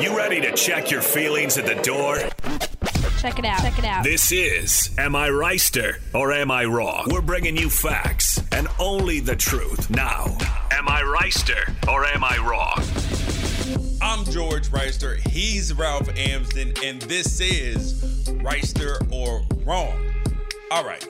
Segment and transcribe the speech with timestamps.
[0.00, 2.16] You ready to check your feelings at the door?
[3.18, 3.60] Check it out.
[3.60, 4.02] Check it out.
[4.02, 7.06] This is Am I Wrighster or Am I Wrong?
[7.10, 9.90] We're bringing you facts and only the truth.
[9.90, 10.38] Now,
[10.70, 12.82] Am I Wrighster or Am I Wrong?
[14.00, 15.18] I'm George Wrighster.
[15.28, 18.02] He's Ralph Amsden, and this is
[18.42, 20.02] Wrighster or Wrong.
[20.70, 21.06] All right.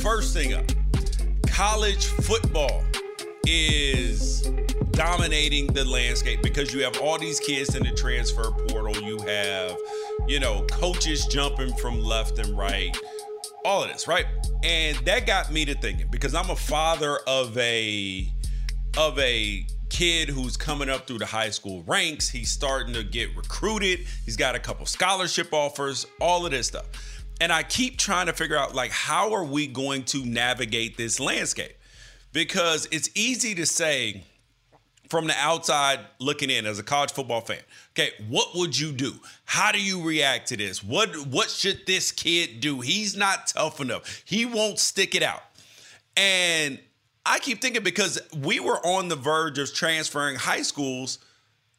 [0.00, 0.64] First thing up
[1.46, 2.82] college football
[3.46, 4.50] is
[4.98, 9.00] dominating the landscape because you have all these kids in the transfer portal.
[9.00, 9.76] You have,
[10.26, 12.98] you know, coaches jumping from left and right,
[13.64, 14.26] all of this, right?
[14.64, 18.28] And that got me to thinking because I'm a father of a
[18.96, 22.28] of a kid who's coming up through the high school ranks.
[22.28, 24.00] He's starting to get recruited.
[24.24, 26.86] He's got a couple scholarship offers, all of this stuff.
[27.40, 31.20] And I keep trying to figure out like how are we going to navigate this
[31.20, 31.76] landscape?
[32.32, 34.24] Because it's easy to say
[35.08, 37.60] from the outside looking in as a college football fan.
[37.92, 39.14] Okay, what would you do?
[39.44, 40.82] How do you react to this?
[40.82, 42.80] What what should this kid do?
[42.80, 44.22] He's not tough enough.
[44.24, 45.42] He won't stick it out.
[46.16, 46.78] And
[47.24, 51.18] I keep thinking because we were on the verge of transferring high schools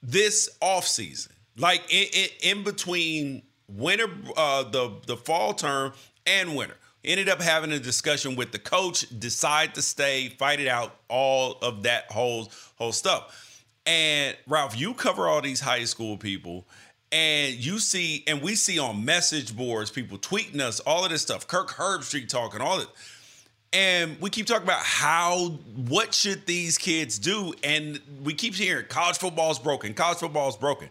[0.02, 4.08] this off season, like in, in, in between winter,
[4.38, 5.94] uh, the the fall term
[6.26, 6.78] and winter.
[7.04, 11.58] Ended up having a discussion with the coach, decide to stay, fight it out, all
[11.62, 13.64] of that whole whole stuff.
[13.86, 16.68] And Ralph, you cover all these high school people,
[17.12, 21.22] and you see, and we see on message boards people tweeting us all of this
[21.22, 21.48] stuff.
[21.48, 22.90] Kirk Herbstreit talking all it,
[23.72, 25.58] and we keep talking about how
[25.88, 30.50] what should these kids do, and we keep hearing college football is broken, college football
[30.50, 30.90] is broken.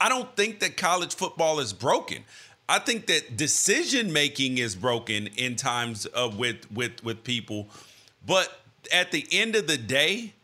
[0.00, 2.24] I don't think that college football is broken.
[2.70, 7.68] I think that decision making is broken in times of with with with people,
[8.24, 8.60] but
[8.92, 10.34] at the end of the day,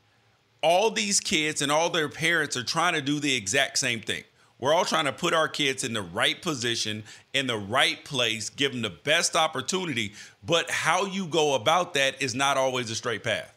[0.60, 4.24] all these kids and all their parents are trying to do the exact same thing.
[4.58, 8.50] We're all trying to put our kids in the right position, in the right place,
[8.50, 10.14] give them the best opportunity.
[10.44, 13.56] But how you go about that is not always a straight path.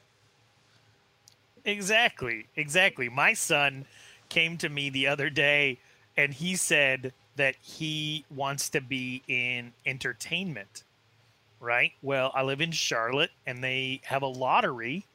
[1.66, 2.45] Exactly.
[2.56, 3.10] Exactly.
[3.10, 3.86] My son
[4.27, 5.80] came to me the other day
[6.16, 10.83] and he said that he wants to be in entertainment.
[11.62, 11.94] Right?
[12.01, 15.06] Well, I live in Charlotte and they have a lottery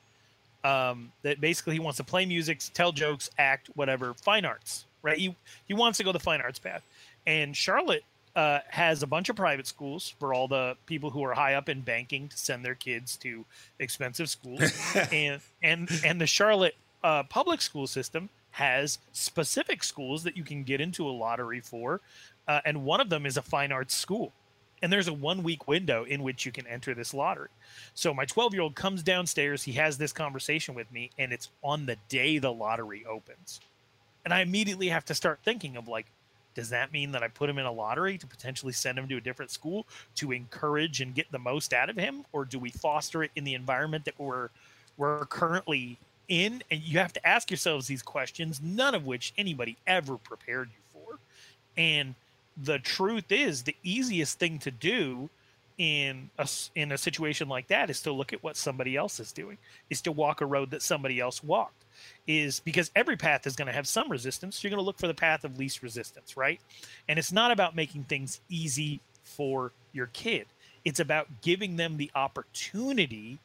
[0.65, 5.19] um, that basically he wants to play music, tell jokes, act, whatever, fine arts, right?
[5.19, 5.37] He
[5.67, 6.82] he wants to go the fine arts path,
[7.26, 8.05] and Charlotte
[8.35, 11.69] uh, has a bunch of private schools for all the people who are high up
[11.69, 13.44] in banking to send their kids to
[13.79, 14.73] expensive schools,
[15.12, 20.62] and and and the Charlotte uh, public school system has specific schools that you can
[20.62, 22.01] get into a lottery for
[22.47, 24.33] uh, and one of them is a fine arts school.
[24.83, 27.49] And there's a one week window in which you can enter this lottery.
[27.95, 29.62] So my 12 year old comes downstairs.
[29.62, 33.61] He has this conversation with me, and it's on the day the lottery opens.
[34.25, 36.06] And I immediately have to start thinking of like,
[36.55, 39.17] does that mean that I put him in a lottery to potentially send him to
[39.17, 39.87] a different school
[40.17, 43.45] to encourage and get the most out of him, or do we foster it in
[43.45, 44.51] the environment that we're
[44.97, 45.99] we're currently
[46.29, 46.62] in?
[46.71, 51.00] And you have to ask yourselves these questions, none of which anybody ever prepared you
[51.00, 51.19] for.
[51.76, 52.15] And
[52.56, 55.29] the truth is, the easiest thing to do
[55.76, 59.32] in a in a situation like that is to look at what somebody else is
[59.32, 59.59] doing,
[59.91, 61.85] is to walk a road that somebody else walked
[62.27, 64.62] is because every path is going to have some resistance.
[64.62, 66.61] You're going to look for the path of least resistance, right?
[67.09, 70.47] And it's not about making things easy for your kid.
[70.85, 73.38] It's about giving them the opportunity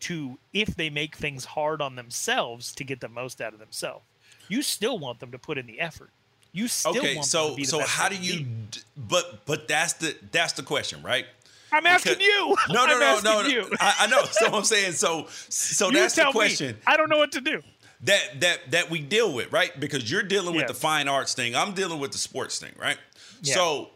[0.00, 4.04] to, if they make things hard on themselves, to get the most out of themselves.
[4.48, 6.10] You still want them to put in the effort.
[6.52, 8.44] You still okay, want so them to be the so best how do you?
[8.70, 11.26] d- But but that's the that's the question, right?
[11.72, 12.56] I'm asking Because- you.
[12.70, 13.42] No, no, no, no.
[13.46, 13.68] no.
[13.78, 14.24] I, I know.
[14.24, 15.26] So I'm saying so.
[15.48, 16.32] So You that's the tell me.
[16.32, 17.62] question I don't know what to do.
[18.02, 19.78] that that that we deal with, right?
[19.78, 21.54] Because you're dealing with the fine arts thing.
[21.54, 22.98] I'm dealing with the sports thing, right?
[23.42, 23.54] Yeah.
[23.54, 23.90] So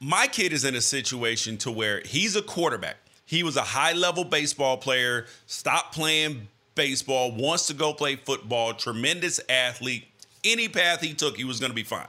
[0.00, 2.96] my kid is in a situation to where he's a quarterback.
[3.28, 8.72] He was a high level baseball player, stopped playing baseball, wants to go play football,
[8.72, 10.06] tremendous athlete.
[10.42, 12.06] Any path he took, he was going to be fine.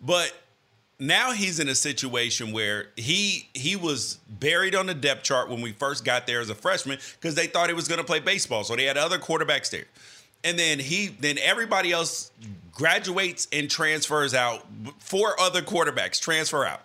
[0.00, 0.32] But
[1.00, 5.60] now he's in a situation where he he was buried on the depth chart when
[5.60, 8.20] we first got there as a freshman because they thought he was going to play
[8.20, 9.86] baseball, so they had other quarterbacks there.
[10.44, 12.30] And then he then everybody else
[12.72, 14.64] graduates and transfers out.
[15.00, 16.82] Four other quarterbacks transfer out.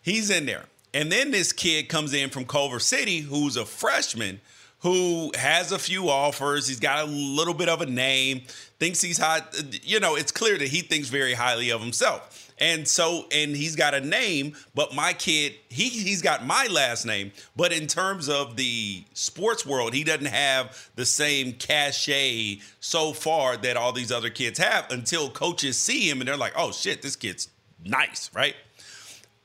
[0.00, 0.66] He's in there.
[0.94, 4.40] And then this kid comes in from Culver City who's a freshman
[4.78, 6.68] who has a few offers.
[6.68, 8.42] He's got a little bit of a name,
[8.78, 9.58] thinks he's hot.
[9.82, 12.52] You know, it's clear that he thinks very highly of himself.
[12.58, 17.06] And so, and he's got a name, but my kid, he he's got my last
[17.06, 17.32] name.
[17.56, 23.56] But in terms of the sports world, he doesn't have the same cachet so far
[23.56, 27.00] that all these other kids have until coaches see him and they're like, oh shit,
[27.02, 27.48] this kid's
[27.82, 28.54] nice, right?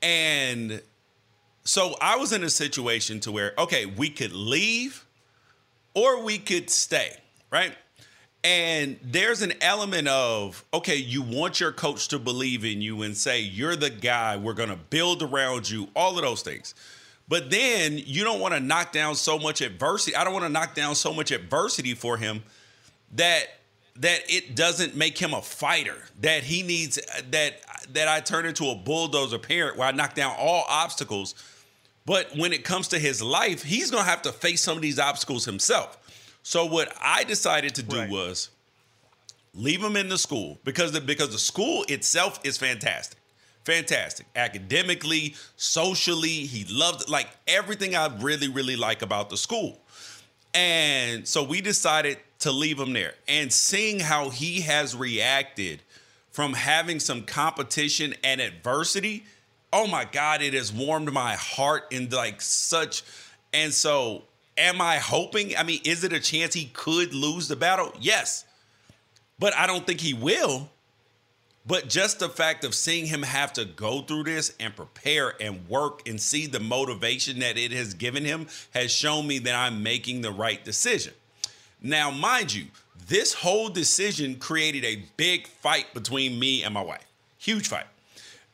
[0.02, 0.82] And
[1.70, 5.06] so I was in a situation to where, okay, we could leave
[5.94, 7.16] or we could stay,
[7.48, 7.72] right?
[8.42, 13.16] And there's an element of, okay, you want your coach to believe in you and
[13.16, 16.74] say, you're the guy, we're going to build around you, all of those things.
[17.28, 20.16] But then you don't want to knock down so much adversity.
[20.16, 22.42] I don't want to knock down so much adversity for him
[23.12, 23.44] that
[23.96, 25.98] that it doesn't make him a fighter.
[26.20, 26.98] That he needs
[27.30, 27.60] that
[27.92, 31.36] that I turn into a bulldozer parent where I knock down all obstacles.
[32.06, 34.98] But when it comes to his life, he's gonna have to face some of these
[34.98, 35.98] obstacles himself.
[36.42, 38.08] So what I decided to do Right.
[38.10, 38.48] was
[39.54, 43.18] leave him in the school because the because the school itself is fantastic.
[43.64, 44.26] Fantastic.
[44.34, 49.80] Academically, socially, he loved like everything I really, really like about the school.
[50.54, 53.14] And so we decided to leave him there.
[53.28, 55.82] And seeing how he has reacted
[56.32, 59.24] from having some competition and adversity,
[59.72, 63.02] oh my God, it has warmed my heart in like such.
[63.52, 64.22] And so,
[64.56, 65.56] am I hoping?
[65.56, 67.92] I mean, is it a chance he could lose the battle?
[68.00, 68.44] Yes.
[69.38, 70.68] But I don't think he will.
[71.66, 75.68] But just the fact of seeing him have to go through this and prepare and
[75.68, 79.82] work and see the motivation that it has given him has shown me that I'm
[79.82, 81.12] making the right decision.
[81.82, 82.66] Now, mind you,
[83.06, 87.06] this whole decision created a big fight between me and my wife.
[87.38, 87.86] Huge fight.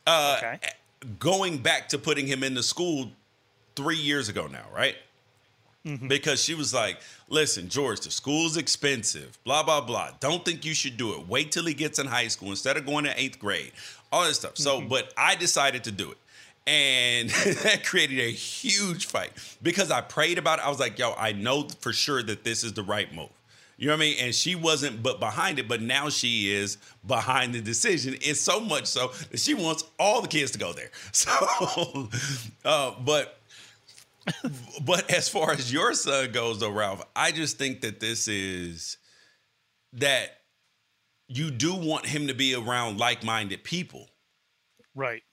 [0.05, 0.59] Uh, Okay.
[1.19, 3.11] Going back to putting him in the school
[3.75, 4.95] three years ago now, right?
[5.87, 6.09] Mm-hmm.
[6.09, 6.99] because she was like,
[7.29, 9.37] "Listen, George, the school's expensive.
[9.45, 10.11] Blah blah blah.
[10.19, 11.27] Don't think you should do it.
[11.29, 13.71] Wait till he gets in high school instead of going to eighth grade.
[14.11, 14.89] All this stuff." So, mm-hmm.
[14.89, 16.17] but I decided to do it,
[16.65, 17.29] and
[17.63, 19.31] that created a huge fight
[19.63, 20.65] because I prayed about it.
[20.65, 23.29] I was like, "Yo, I know for sure that this is the right move."
[23.77, 24.17] You know what I mean?
[24.19, 28.15] And she wasn't but behind it, but now she is behind the decision.
[28.21, 30.89] It's so much so that she wants all the kids to go there.
[31.11, 32.09] So,
[32.65, 33.39] uh, but
[34.85, 38.97] but as far as your son goes, though, Ralph, I just think that this is
[39.93, 40.41] that
[41.27, 44.09] you do want him to be around like-minded people.
[44.95, 45.23] Right.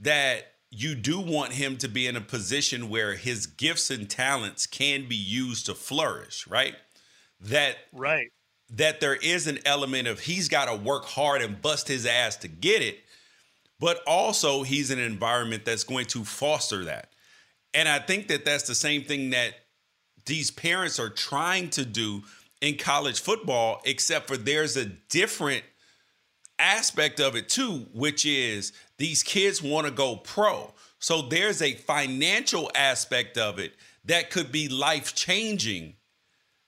[0.00, 4.66] That you do want him to be in a position where his gifts and talents
[4.66, 6.74] can be used to flourish, right?
[7.40, 8.28] That Right.
[8.70, 12.36] that there is an element of he's got to work hard and bust his ass
[12.36, 13.00] to get it,
[13.80, 17.12] but also he's in an environment that's going to foster that.
[17.74, 19.54] And I think that that's the same thing that
[20.26, 22.22] these parents are trying to do
[22.60, 25.64] in college football, except for there's a different
[26.58, 30.74] aspect of it too, which is these kids want to go pro.
[30.98, 35.94] So there's a financial aspect of it that could be life changing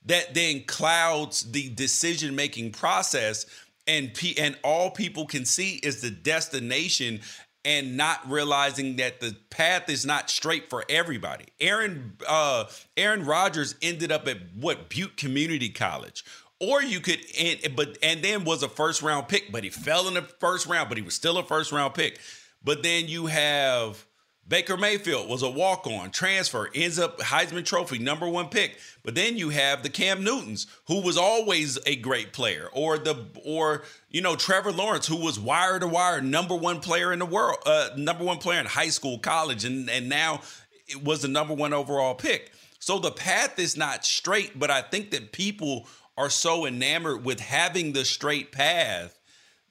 [0.07, 3.47] that then clouds the decision making process
[3.87, 7.21] and P- and all people can see is the destination
[7.64, 11.47] and not realizing that the path is not straight for everybody.
[11.61, 12.64] Aaron uh,
[12.97, 16.25] Aaron Rodgers ended up at what Butte Community College.
[16.61, 20.09] Or you could and but and then was a first round pick, but he fell
[20.09, 22.19] in the first round, but he was still a first round pick.
[22.62, 24.04] But then you have
[24.50, 28.80] Baker Mayfield was a walk on transfer, ends up Heisman Trophy, number one pick.
[29.04, 33.26] But then you have the Cam Newtons, who was always a great player, or the
[33.45, 37.26] or you know Trevor Lawrence, who was wire to wire number one player in the
[37.26, 40.40] world, uh, number one player in high school, college, and and now
[40.88, 42.50] it was the number one overall pick.
[42.80, 45.87] So the path is not straight, but I think that people
[46.19, 49.16] are so enamored with having the straight path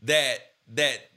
[0.04, 1.09] that that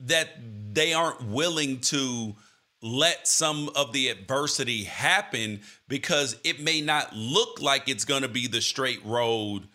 [0.00, 0.28] that
[0.72, 2.34] they aren't willing to
[2.82, 8.28] let some of the adversity happen because it may not look like it's going to
[8.28, 9.66] be the straight road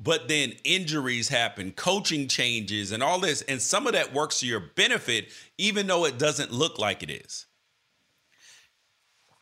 [0.00, 4.46] but then injuries happen coaching changes and all this and some of that works to
[4.46, 7.46] your benefit even though it doesn't look like it is.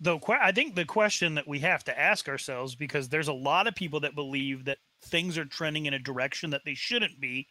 [0.00, 3.66] The I think the question that we have to ask ourselves because there's a lot
[3.66, 7.46] of people that believe that things are trending in a direction that they shouldn't be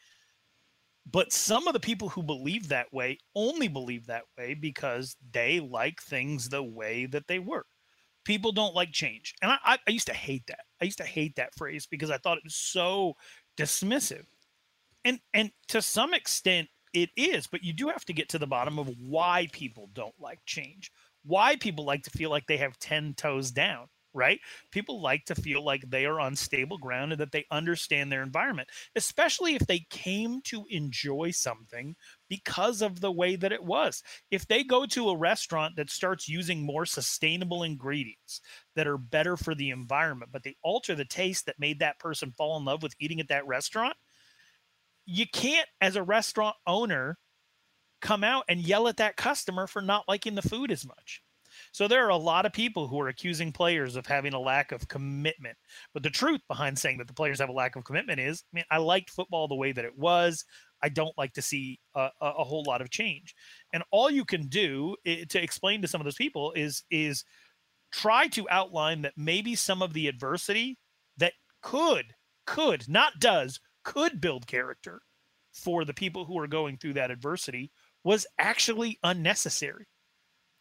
[1.09, 5.59] but some of the people who believe that way only believe that way because they
[5.59, 7.65] like things the way that they were.
[8.23, 9.35] People don't like change.
[9.41, 10.61] And I, I used to hate that.
[10.81, 13.13] I used to hate that phrase because I thought it was so
[13.55, 14.25] dismissive.
[15.03, 18.47] And and to some extent it is, but you do have to get to the
[18.47, 20.91] bottom of why people don't like change.
[21.23, 24.39] Why people like to feel like they have 10 toes down right?
[24.71, 28.23] People like to feel like they are on stable ground and that they understand their
[28.23, 31.95] environment, especially if they came to enjoy something
[32.29, 34.01] because of the way that it was.
[34.31, 38.41] If they go to a restaurant that starts using more sustainable ingredients
[38.75, 42.31] that are better for the environment, but they alter the taste that made that person
[42.31, 43.95] fall in love with eating at that restaurant,
[45.05, 47.19] you can't, as a restaurant owner,
[48.01, 51.21] come out and yell at that customer for not liking the food as much
[51.75, 54.71] so there are a lot of people who are accusing players of having a lack
[54.71, 55.57] of commitment.
[55.93, 58.55] But the truth behind saying that the players have a lack of commitment is, I
[58.55, 60.45] mean, I liked football the way that it was.
[60.81, 63.35] I don't like to see a, a whole lot of change.
[63.73, 67.25] And all you can do to explain to some of those people is is
[67.91, 70.77] try to outline that maybe some of the adversity
[71.17, 72.05] that could
[72.47, 75.01] could not does could build character
[75.51, 77.69] for the people who are going through that adversity
[78.05, 79.87] was actually unnecessary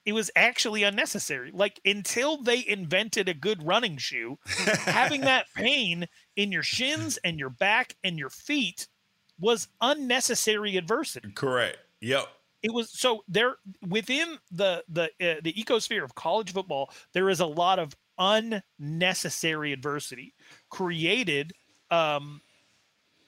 [0.04, 1.50] it was actually unnecessary.
[1.52, 7.38] Like until they invented a good running shoe, having that pain in your shins and
[7.38, 8.88] your back and your feet
[9.40, 11.32] was unnecessary adversity.
[11.32, 11.78] Correct.
[12.00, 12.28] Yep.
[12.62, 13.56] It was so there
[13.86, 16.90] within the the uh, the ecosphere of college football.
[17.12, 20.34] There is a lot of unnecessary adversity
[20.70, 21.52] created
[21.90, 22.40] um,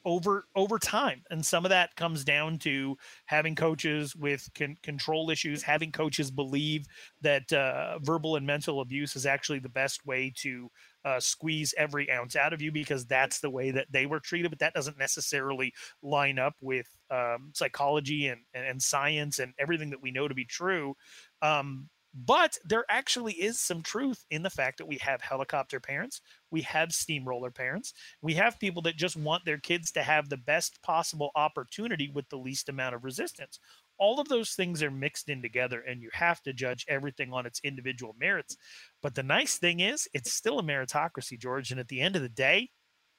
[0.06, 1.22] over over time.
[1.30, 2.96] And some of that comes down to
[3.26, 6.86] having coaches with con- control issues having coaches believe
[7.20, 10.70] that uh, verbal and mental abuse is actually the best way to
[11.04, 14.50] uh, squeeze every ounce out of you because that's the way that they were treated.
[14.50, 20.02] But that doesn't necessarily line up with um, psychology and, and science and everything that
[20.02, 20.94] we know to be true.
[21.42, 21.88] Um,
[22.24, 26.62] but there actually is some truth in the fact that we have helicopter parents, we
[26.62, 27.92] have steamroller parents,
[28.22, 32.26] we have people that just want their kids to have the best possible opportunity with
[32.30, 33.58] the least amount of resistance.
[33.98, 37.44] All of those things are mixed in together, and you have to judge everything on
[37.44, 38.56] its individual merits.
[39.02, 41.70] But the nice thing is, it's still a meritocracy, George.
[41.70, 42.70] And at the end of the day,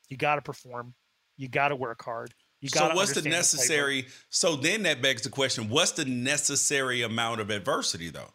[0.10, 0.96] you got to perform,
[1.36, 2.34] you got to work hard.
[2.62, 4.04] You got so what's the necessary?
[4.04, 8.34] The so then that begs the question: What's the necessary amount of adversity, though?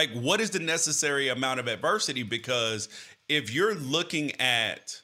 [0.00, 2.22] Like, what is the necessary amount of adversity?
[2.22, 2.88] Because
[3.28, 4.98] if you're looking at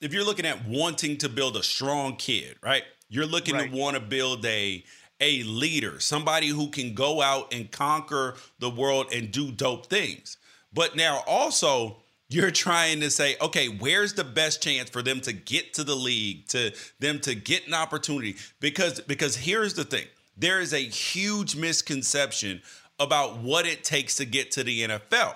[0.00, 2.84] if you're looking at wanting to build a strong kid, right?
[3.10, 3.70] You're looking right.
[3.70, 4.82] to want to build a
[5.20, 10.38] a leader, somebody who can go out and conquer the world and do dope things.
[10.72, 11.98] But now also
[12.30, 15.94] you're trying to say, okay, where's the best chance for them to get to the
[15.94, 18.36] league, to them to get an opportunity?
[18.58, 20.06] Because because here's the thing
[20.36, 22.62] there is a huge misconception
[22.98, 25.34] about what it takes to get to the NFL.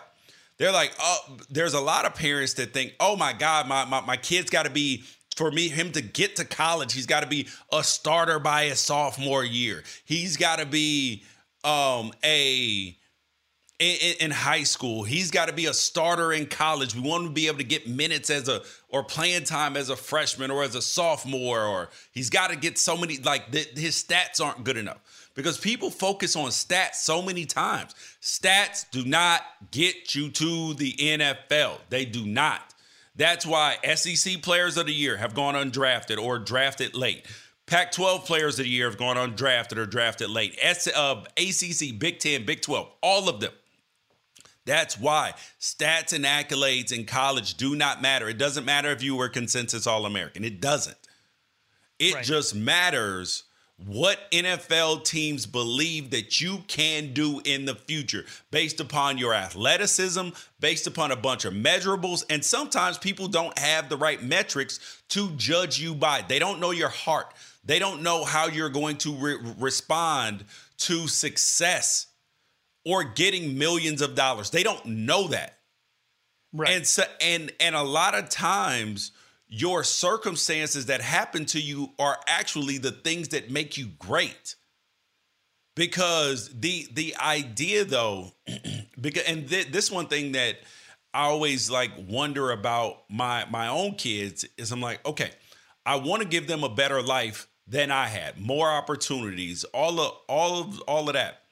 [0.59, 4.01] They're like, oh, there's a lot of parents that think, oh my God, my, my,
[4.01, 5.05] my kid's got to be,
[5.37, 8.81] for me, him to get to college, he's got to be a starter by his
[8.81, 9.85] sophomore year.
[10.05, 11.23] He's got to be
[11.63, 12.98] um, a
[13.79, 15.05] in, in, high school.
[15.05, 16.95] He's got to be a starter in college.
[16.95, 19.89] We want him to be able to get minutes as a or playing time as
[19.89, 21.63] a freshman or as a sophomore.
[21.63, 25.91] Or he's got to get so many like his stats aren't good enough because people
[25.91, 27.95] focus on stats so many times.
[28.21, 31.79] Stats do not get you to the NFL.
[31.89, 32.75] They do not.
[33.15, 37.27] That's why SEC players of the year have gone undrafted or drafted late.
[37.67, 40.59] Pac 12 players of the year have gone undrafted or drafted late.
[40.61, 43.53] S- uh, ACC, Big 10, Big 12, all of them
[44.69, 48.29] that's why stats and accolades in college do not matter.
[48.29, 50.97] It doesn't matter if you were consensus All American, it doesn't.
[51.99, 52.25] It right.
[52.25, 53.45] just matters
[53.87, 60.31] what NFL teams believe that you can do in the future based upon your athleticism,
[60.59, 62.25] based upon a bunch of measurables.
[62.29, 66.25] And sometimes people don't have the right metrics to judge you by.
[66.27, 67.33] They don't know your heart,
[67.65, 70.45] they don't know how you're going to re- respond
[70.79, 72.08] to success
[72.89, 74.49] or getting millions of dollars.
[74.49, 75.59] They don't know that.
[76.55, 76.71] Right.
[76.71, 79.13] And so and and a lot of times
[79.47, 84.57] your circumstances that happen to you are actually the things that make you great.
[85.77, 88.33] Because the the idea though
[89.01, 90.57] because and th- this one thing that
[91.13, 95.31] I always like wonder about my my own kids is I'm like, okay,
[95.85, 100.15] I want to give them a better life than I had, more opportunities, all of
[100.27, 101.43] all of all of that.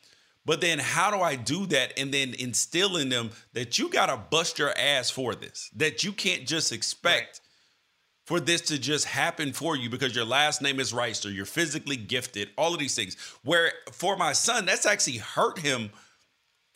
[0.47, 4.07] But then how do I do that and then instill in them that you got
[4.07, 7.41] to bust your ass for this, that you can't just expect
[8.25, 11.97] for this to just happen for you because your last name is Wrighster, you're physically
[11.97, 13.17] gifted, all of these things.
[13.43, 15.91] Where for my son, that's actually hurt him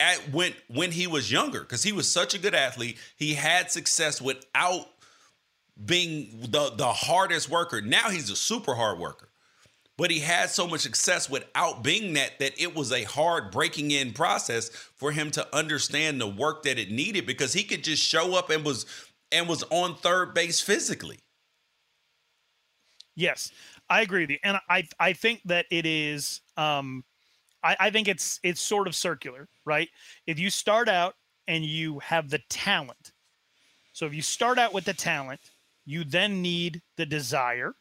[0.01, 2.97] at when when he was younger because he was such a good athlete.
[3.15, 4.87] He had success without
[5.83, 7.81] being the the hardest worker.
[7.81, 9.30] Now he's a super hard worker
[9.97, 13.91] but he had so much success without being that that it was a hard breaking
[13.91, 18.03] in process for him to understand the work that it needed because he could just
[18.03, 18.85] show up and was
[19.31, 21.19] and was on third base physically.
[23.15, 23.51] Yes,
[23.89, 26.41] I agree with you, and I I think that it is.
[26.57, 27.03] Um,
[27.63, 29.89] I, I think it's it's sort of circular, right?
[30.25, 31.15] If you start out
[31.47, 33.11] and you have the talent,
[33.93, 35.41] so if you start out with the talent,
[35.85, 37.75] you then need the desire,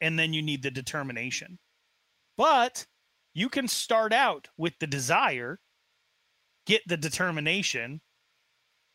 [0.00, 1.58] and then you need the determination.
[2.36, 2.86] But
[3.34, 5.60] you can start out with the desire,
[6.66, 8.00] get the determination,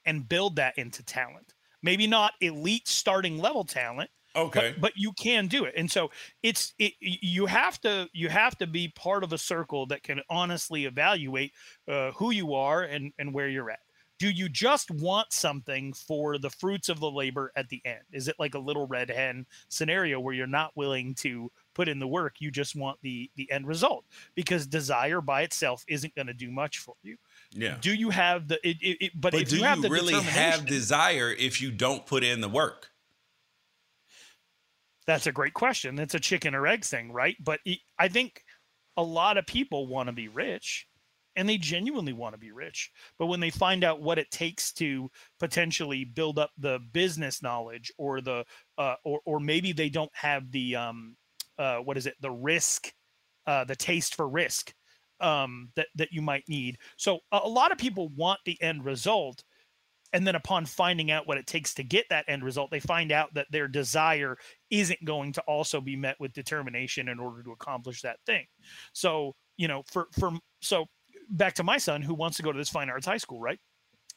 [0.05, 1.53] and build that into talent.
[1.81, 4.09] Maybe not elite starting level talent.
[4.35, 4.71] Okay.
[4.73, 5.73] But, but you can do it.
[5.75, 6.11] And so
[6.43, 10.21] it's it you have to you have to be part of a circle that can
[10.29, 11.51] honestly evaluate
[11.87, 13.79] uh, who you are and and where you're at
[14.19, 18.01] do you just want something for the fruits of the labor at the end?
[18.11, 21.99] Is it like a little red hen scenario where you're not willing to put in
[21.99, 22.35] the work?
[22.39, 24.03] You just want the the end result
[24.35, 27.15] because desire by itself isn't going to do much for you.
[27.51, 27.77] Yeah.
[27.79, 28.55] Do you have the?
[28.67, 32.23] It, it, it, but, but do you, you really have desire if you don't put
[32.23, 32.91] in the work?
[35.07, 35.97] That's a great question.
[35.97, 37.37] It's a chicken or egg thing, right?
[37.39, 37.61] But
[37.97, 38.43] I think
[38.97, 40.88] a lot of people want to be rich
[41.39, 42.91] and they genuinely want to be rich.
[43.17, 47.91] But when they find out what it takes to potentially build up the business knowledge
[47.97, 48.43] or the
[48.77, 51.15] uh, or or maybe they don't have the um
[51.57, 52.91] uh, what is it the risk
[53.47, 54.73] uh, the taste for risk
[55.21, 56.77] um, that that you might need.
[56.97, 59.41] So a, a lot of people want the end result,
[60.11, 63.13] and then upon finding out what it takes to get that end result, they find
[63.13, 64.37] out that their desire
[64.69, 68.45] isn't going to also be met with determination in order to accomplish that thing.
[68.91, 70.85] So you know, for for so
[71.29, 73.59] back to my son who wants to go to this fine arts high school, right?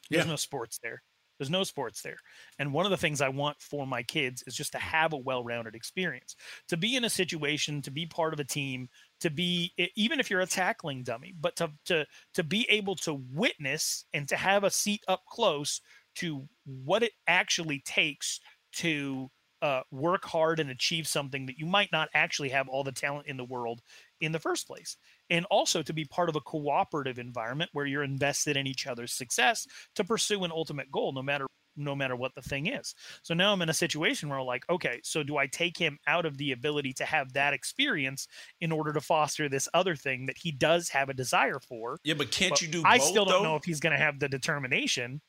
[0.09, 0.31] There's yeah.
[0.31, 1.01] no sports there.
[1.39, 2.17] There's no sports there.
[2.59, 5.17] And one of the things I want for my kids is just to have a
[5.17, 6.35] well rounded experience,
[6.67, 8.87] to be in a situation, to be part of a team,
[9.21, 13.21] to be, even if you're a tackling dummy, but to, to, to be able to
[13.33, 15.81] witness and to have a seat up close
[16.15, 18.39] to what it actually takes
[18.73, 19.29] to
[19.63, 23.27] uh, work hard and achieve something that you might not actually have all the talent
[23.27, 23.81] in the world
[24.19, 24.97] in the first place
[25.29, 29.13] and also to be part of a cooperative environment where you're invested in each other's
[29.13, 32.93] success to pursue an ultimate goal no matter no matter what the thing is.
[33.23, 35.97] So now I'm in a situation where I'm like, okay, so do I take him
[36.05, 38.27] out of the ability to have that experience
[38.61, 41.97] in order to foster this other thing that he does have a desire for?
[42.03, 42.83] Yeah, but can't but you do?
[42.85, 43.49] I both, still don't though?
[43.49, 45.21] know if he's going to have the determination.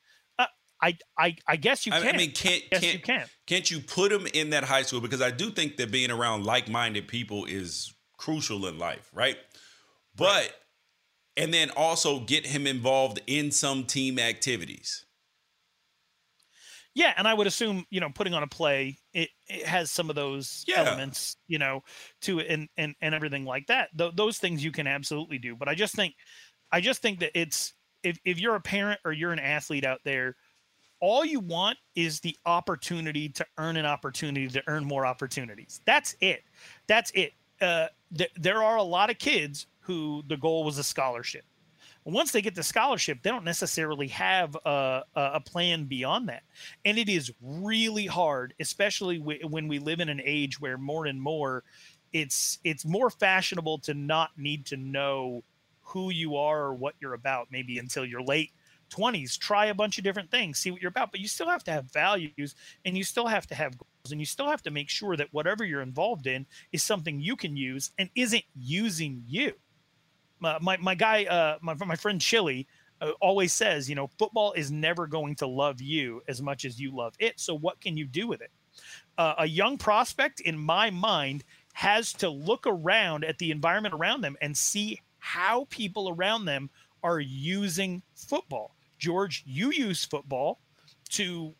[0.81, 2.15] I, I, I guess you can.
[2.15, 3.25] I mean, can't, I can't, you can.
[3.47, 5.01] Can't you put him in that high school?
[5.01, 9.37] Because I do think that being around like-minded people is crucial in life, right?
[10.15, 10.51] But right.
[11.37, 15.05] and then also get him involved in some team activities.
[16.93, 20.09] Yeah, and I would assume you know putting on a play it, it has some
[20.09, 20.79] of those yeah.
[20.79, 21.83] elements you know
[22.21, 23.89] to it and and and everything like that.
[23.97, 26.15] Th- those things you can absolutely do, but I just think
[26.71, 29.99] I just think that it's if, if you're a parent or you're an athlete out
[30.05, 30.35] there,
[30.99, 35.81] all you want is the opportunity to earn an opportunity to earn more opportunities.
[35.85, 36.43] That's it.
[36.87, 37.33] That's it.
[37.61, 41.43] Uh, th- there are a lot of kids who the goal was a scholarship.
[42.05, 46.43] Once they get the scholarship, they don't necessarily have a, a plan beyond that.
[46.85, 51.07] And it is really hard, especially w- when we live in an age where more
[51.07, 51.63] and more
[52.13, 55.43] it's it's more fashionable to not need to know
[55.81, 58.51] who you are or what you're about maybe until you're late
[58.89, 61.63] 20s try a bunch of different things see what you're about but you still have
[61.63, 64.71] to have values and you still have to have goals and you still have to
[64.71, 69.23] make sure that whatever you're involved in is something you can use and isn't using
[69.27, 69.53] you.
[70.39, 72.67] My my, my guy uh my, my friend chili
[73.01, 76.79] uh, always says you know football is never going to love you as much as
[76.79, 77.39] you love it.
[77.39, 78.51] So what can you do with it?
[79.17, 81.43] Uh, a young prospect in my mind
[81.73, 86.69] has to look around at the environment around them and see how people around them
[87.03, 88.74] are using football.
[89.05, 90.59] George, you use football
[91.09, 91.53] to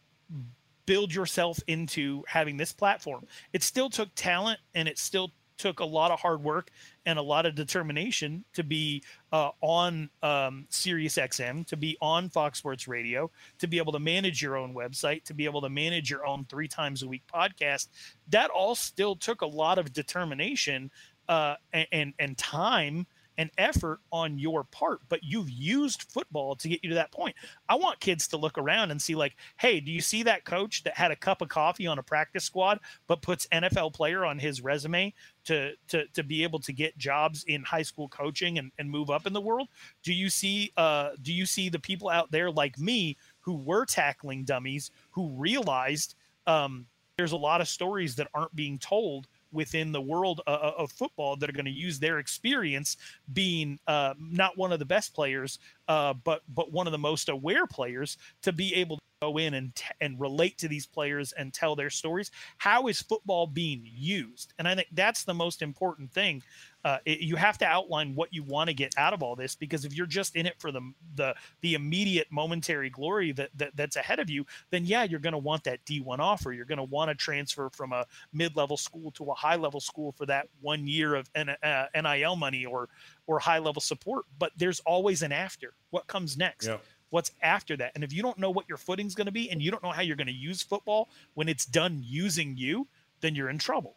[0.87, 3.23] build yourself into having this platform.
[3.53, 6.71] It still took talent and it still took a lot of hard work
[7.05, 12.29] and a lot of determination to be uh, on um, Sirius XM, to be on
[12.29, 13.29] Fox Sports Radio,
[13.59, 16.47] to be able to manage your own website, to be able to manage your own
[16.49, 17.89] three times a week podcast.
[18.29, 20.89] That all still took a lot of determination
[21.29, 23.05] uh, and, and, and time
[23.37, 27.35] and effort on your part, but you've used football to get you to that point.
[27.67, 30.83] I want kids to look around and see, like, hey, do you see that coach
[30.83, 34.39] that had a cup of coffee on a practice squad, but puts NFL player on
[34.39, 35.13] his resume
[35.45, 39.09] to to to be able to get jobs in high school coaching and, and move
[39.09, 39.67] up in the world?
[40.03, 43.85] Do you see uh do you see the people out there like me who were
[43.85, 46.15] tackling dummies who realized
[46.47, 46.85] um
[47.17, 50.91] there's a lot of stories that aren't being told within the world uh, uh, of
[50.91, 52.97] football that are going to use their experience
[53.33, 57.29] being uh, not one of the best players, uh, but but one of the most
[57.29, 61.31] aware players to be able to go in and t- and relate to these players
[61.33, 62.31] and tell their stories.
[62.57, 64.53] How is football being used?
[64.59, 66.43] And I think that's the most important thing
[66.85, 69.55] uh, it, you have to outline what you want to get out of all this
[69.55, 70.81] because if you're just in it for the
[71.15, 75.33] the the immediate momentary glory that, that that's ahead of you, then yeah, you're going
[75.33, 76.53] to want that D1 offer.
[76.53, 80.27] You're going to want to transfer from a mid-level school to a high-level school for
[80.27, 82.87] that one year of N, uh, NIL money or
[83.27, 84.25] or high-level support.
[84.37, 85.73] But there's always an after.
[85.89, 86.67] What comes next?
[86.67, 86.83] Yep
[87.15, 87.93] what's after that.
[87.95, 89.91] And if you don't know what your footing's going to be and you don't know
[89.91, 92.87] how you're going to use football when it's done using you,
[93.21, 93.95] then you're in trouble.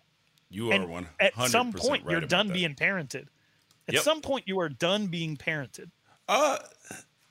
[0.51, 1.09] You are one.
[1.19, 2.55] At some point, right you're done that.
[2.55, 3.27] being parented.
[3.89, 4.03] At yep.
[4.03, 5.91] some point, you are done being parented.
[6.29, 6.59] Uh,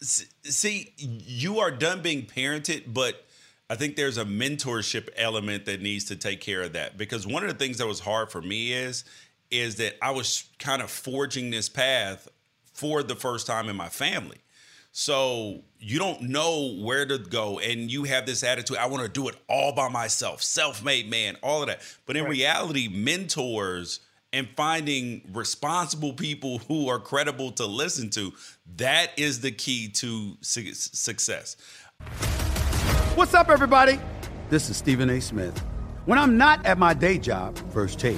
[0.01, 3.25] see, you are done being parented, but
[3.69, 7.43] I think there's a mentorship element that needs to take care of that because one
[7.43, 9.05] of the things that was hard for me is
[9.51, 12.27] is that I was kind of forging this path
[12.73, 14.37] for the first time in my family.
[14.91, 19.09] So you don't know where to go, and you have this attitude: I want to
[19.09, 21.81] do it all by myself, self-made man, all of that.
[22.05, 22.31] But in right.
[22.31, 23.99] reality, mentors
[24.33, 28.33] and finding responsible people who are credible to listen to
[28.75, 31.55] that is the key to su- success.
[33.15, 33.99] What's up, everybody?
[34.49, 35.21] This is Stephen A.
[35.21, 35.57] Smith.
[36.05, 38.17] When I'm not at my day job, First Take,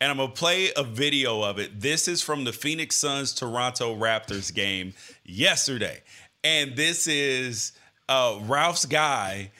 [0.00, 1.80] and I'm to play a video of it.
[1.80, 6.02] This is from the Phoenix Suns Toronto Raptors game yesterday.
[6.44, 7.72] And this is
[8.08, 9.50] uh, Ralph's guy,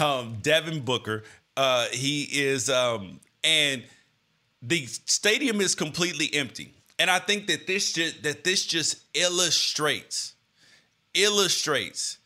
[0.00, 1.24] um, Devin Booker.
[1.56, 3.82] Uh, he is, um, and
[4.62, 6.72] the stadium is completely empty.
[6.98, 10.34] And I think that this just, that this just illustrates
[11.14, 12.18] illustrates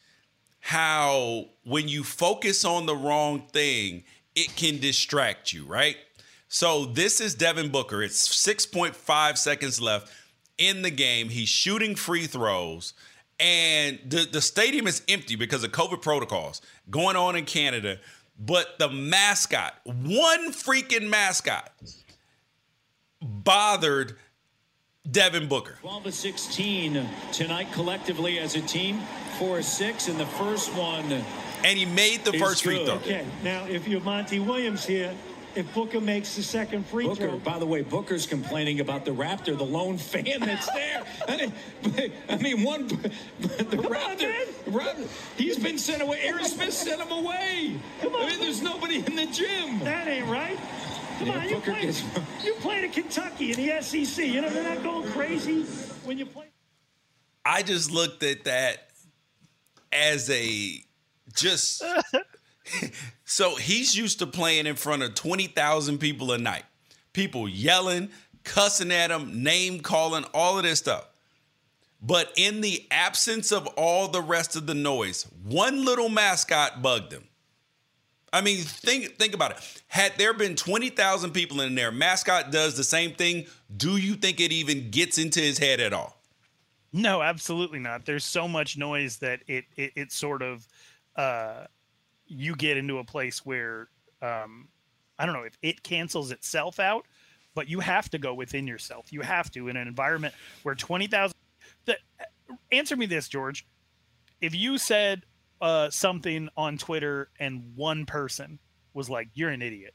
[0.61, 4.05] how when you focus on the wrong thing,
[4.37, 5.97] it can distract you, right?
[6.57, 8.03] So this is Devin Booker.
[8.03, 10.11] It's 6.5 seconds left
[10.57, 11.29] in the game.
[11.29, 12.95] He's shooting free throws,
[13.39, 17.99] and the, the stadium is empty because of COVID protocols going on in Canada.
[18.39, 21.75] But the mascot, one freaking mascot,
[23.21, 24.17] bothered
[25.11, 25.77] Devin Booker.
[25.83, 29.03] 12 of 16 tonight collectively as a team.
[29.39, 31.23] 4 6 in the first one.
[31.65, 32.95] And he made the first free throw.
[32.95, 35.13] Okay, now if you're Monty Williams here,
[35.57, 37.39] if Booker makes the second free Booker, throw.
[37.39, 41.03] by the way, Booker's complaining about the Raptor, the lone fan that's there.
[41.29, 42.97] I mean, I mean one, the
[43.77, 44.33] Raptor,
[44.67, 46.21] Raptor, he's been sent away.
[46.23, 47.77] Aaron Smith sent him away.
[48.01, 48.23] Come on.
[48.27, 49.79] I mean, there's nobody in the gym.
[49.81, 50.59] That ain't right.
[51.19, 52.03] Come Yeah, on, you Booker played, gets-
[52.45, 54.25] you played at Kentucky in the SEC.
[54.27, 55.63] You know, they're not going crazy
[56.05, 56.47] when you play.
[57.45, 58.91] I just looked at that
[59.93, 60.83] as a
[61.35, 61.83] just
[63.25, 66.65] so he's used to playing in front of 20,000 people a night.
[67.13, 68.11] People yelling,
[68.45, 71.07] cussing at him, name calling, all of this stuff.
[72.03, 77.13] But in the absence of all the rest of the noise, one little mascot bugged
[77.13, 77.25] him.
[78.33, 79.83] I mean, think think about it.
[79.87, 84.41] Had there been 20,000 people in there, mascot does the same thing, do you think
[84.41, 86.21] it even gets into his head at all?
[86.93, 88.05] No, absolutely not.
[88.05, 90.67] There's so much noise that it it, it sort of
[91.17, 91.65] uh,
[92.27, 93.89] you get into a place where
[94.23, 94.69] um,
[95.19, 97.07] I don't know if it cancels itself out,
[97.55, 99.13] but you have to go within yourself.
[99.13, 101.37] You have to in an environment where twenty thousand.
[102.71, 103.67] Answer me this, George.
[104.41, 105.25] If you said
[105.61, 108.59] uh, something on Twitter and one person
[108.95, 109.95] was like, "You're an idiot,"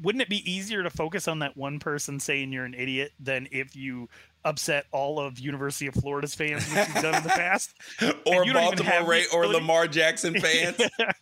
[0.00, 3.48] wouldn't it be easier to focus on that one person saying you're an idiot than
[3.52, 4.08] if you
[4.44, 7.74] upset all of University of Florida's fans, which you've done in the past,
[8.26, 10.76] or Baltimore Ray or Lamar Jackson fans.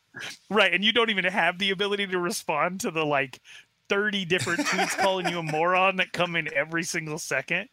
[0.50, 0.72] right?
[0.72, 3.40] And you don't even have the ability to respond to the like
[3.88, 7.68] thirty different tweets calling you a moron that come in every single second.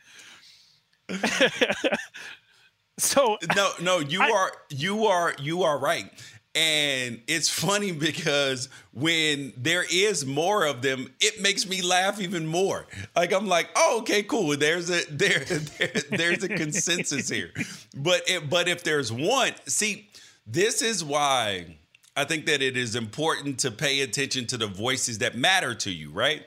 [2.97, 6.11] so no, no, you are you are you are right.
[6.55, 12.45] And it's funny because when there is more of them, it makes me laugh even
[12.45, 12.87] more.
[13.15, 14.55] Like I'm like, oh, okay, cool.
[14.57, 17.51] There's a there, there there's a consensus here.
[17.95, 20.09] But it, but if there's one, see,
[20.45, 21.77] this is why
[22.15, 25.91] I think that it is important to pay attention to the voices that matter to
[25.91, 26.45] you, right?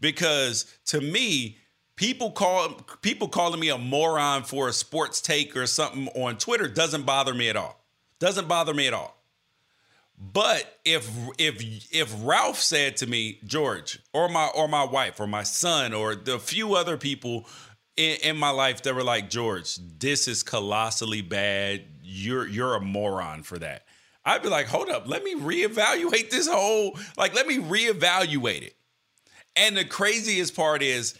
[0.00, 1.58] Because to me,
[1.96, 2.70] people call
[3.02, 7.34] people calling me a moron for a sports take or something on Twitter doesn't bother
[7.34, 7.84] me at all.
[8.18, 9.21] Doesn't bother me at all.
[10.22, 11.60] But if if
[11.92, 16.14] if Ralph said to me, George, or my or my wife, or my son, or
[16.14, 17.46] the few other people
[17.96, 21.82] in, in my life that were like, George, this is colossally bad.
[22.02, 23.84] You're you're a moron for that.
[24.24, 28.76] I'd be like, hold up, let me reevaluate this whole, like, let me reevaluate it.
[29.56, 31.14] And the craziest part is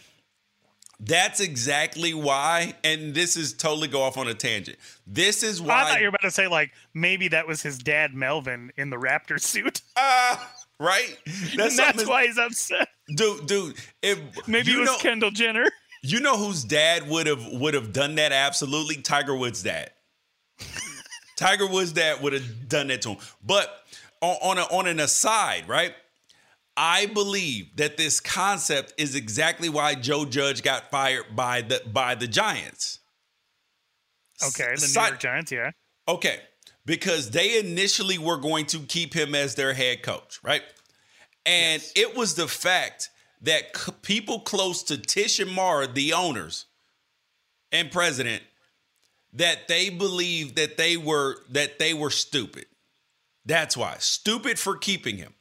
[1.05, 4.77] that's exactly why, and this is totally go off on a tangent.
[5.05, 7.77] This is why I thought you were about to say like maybe that was his
[7.77, 9.81] dad Melvin in the Raptor suit.
[9.95, 10.37] Uh,
[10.79, 11.17] right?
[11.55, 12.89] That's, that's why he's upset.
[13.15, 15.65] Dude, dude, if maybe it was know, Kendall Jenner.
[16.01, 18.97] You know whose dad would have would have done that absolutely?
[18.97, 19.91] Tiger Woods' dad.
[21.37, 23.17] Tiger Woods' dad would have done that to him.
[23.43, 23.73] But
[24.21, 25.93] on, on, a, on an aside, right?
[26.75, 32.15] I believe that this concept is exactly why Joe Judge got fired by the by
[32.15, 32.99] the Giants.
[34.43, 35.71] Okay, the New York Giants, yeah.
[36.07, 36.39] Okay,
[36.85, 40.63] because they initially were going to keep him as their head coach, right?
[41.45, 41.93] And yes.
[41.95, 43.09] it was the fact
[43.41, 46.65] that c- people close to Tisch and Mara, the owners
[47.71, 48.43] and president,
[49.33, 52.65] that they believed that they were that they were stupid.
[53.45, 53.97] That's why.
[53.99, 55.33] Stupid for keeping him.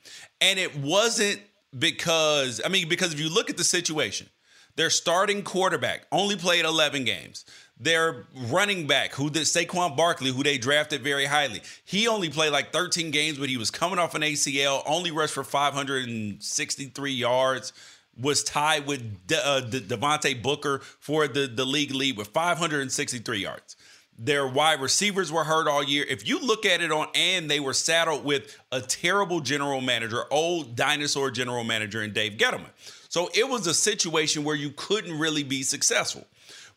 [0.43, 1.41] And it wasn't
[1.79, 4.29] because, I mean, because if you look at the situation,
[4.75, 7.45] their starting quarterback only played 11 games.
[7.79, 12.53] Their running back, who did Saquon Barkley, who they drafted very highly, he only played
[12.53, 17.73] like 13 games, but he was coming off an ACL, only rushed for 563 yards,
[18.21, 23.39] was tied with De- uh, De- Devontae Booker for the, the league lead with 563
[23.39, 23.77] yards.
[24.25, 26.07] Their wide receivers were hurt all year.
[26.09, 30.23] If you look at it on, and they were saddled with a terrible general manager,
[30.31, 32.71] old dinosaur general manager, and Dave Gettleman.
[33.09, 36.25] So it was a situation where you couldn't really be successful.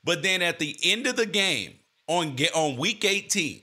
[0.03, 1.75] But then at the end of the game,
[2.07, 3.61] on on week 18,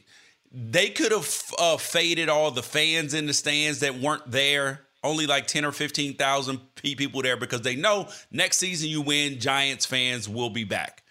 [0.53, 4.83] they could have uh, faded all the fans in the stands that weren't there.
[5.03, 9.87] Only like 10 or 15,000 people there because they know next season you win, Giants
[9.87, 11.02] fans will be back.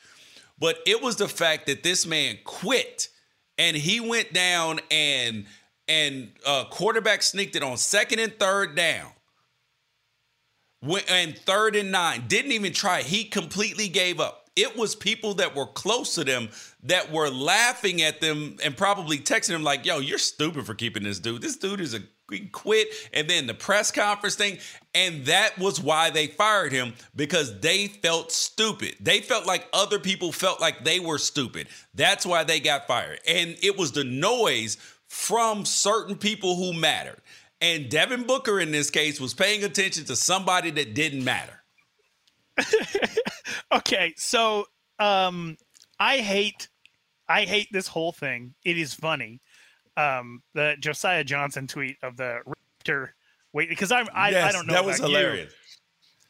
[0.62, 3.10] But it was the fact that this man quit
[3.58, 5.46] and he went down and
[5.88, 9.12] and uh, quarterback sneaked it on second and third down.
[11.10, 12.26] And third and nine.
[12.28, 13.02] Didn't even try.
[13.02, 14.50] He completely gave up.
[14.56, 16.50] It was people that were close to them
[16.84, 21.04] that were laughing at them and probably texting them like, "Yo, you're stupid for keeping
[21.04, 21.42] this dude.
[21.42, 22.04] This dude is a
[22.40, 24.58] quit." And then the press conference thing,
[24.94, 28.96] and that was why they fired him because they felt stupid.
[29.00, 31.68] They felt like other people felt like they were stupid.
[31.94, 33.20] That's why they got fired.
[33.28, 37.22] And it was the noise from certain people who mattered.
[37.60, 41.64] And Devin Booker in this case was paying attention to somebody that didn't matter.
[43.72, 44.66] okay, so
[45.00, 45.58] um
[46.00, 46.70] I hate
[47.30, 48.56] I hate this whole thing.
[48.66, 49.42] It is funny.
[49.98, 52.40] Um the Josiah Johnson tweet of the
[52.86, 53.10] Raptor
[53.54, 55.52] wait because I'm I, yes, I don't know that was hilarious.
[55.52, 55.58] You.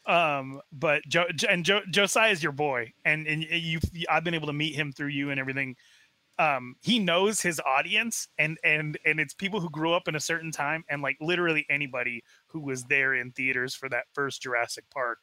[0.06, 3.78] Um, but Joe and Joe, Josiah is your boy, and and you
[4.10, 5.76] I've been able to meet him through you and everything.
[6.38, 10.20] Um, he knows his audience, and and and it's people who grew up in a
[10.20, 14.84] certain time, and like literally anybody who was there in theaters for that first Jurassic
[14.92, 15.18] Park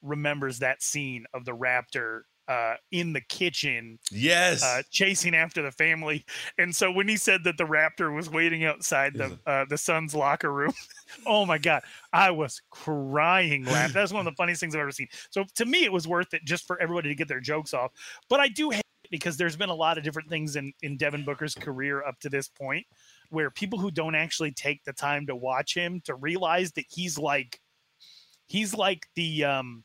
[0.00, 5.72] remembers that scene of the raptor uh, in the kitchen, yes, uh, chasing after the
[5.72, 6.24] family.
[6.58, 10.14] And so when he said that the raptor was waiting outside the uh, the son's
[10.14, 10.72] locker room,
[11.26, 13.94] oh my god, I was crying laughing.
[13.94, 15.08] That's one of the funniest things I've ever seen.
[15.30, 17.92] So to me, it was worth it just for everybody to get their jokes off.
[18.28, 20.98] But I do hate it because there's been a lot of different things in in
[20.98, 22.84] Devin Booker's career up to this point
[23.30, 27.18] where people who don't actually take the time to watch him to realize that he's
[27.18, 27.60] like
[28.46, 29.84] he's like the um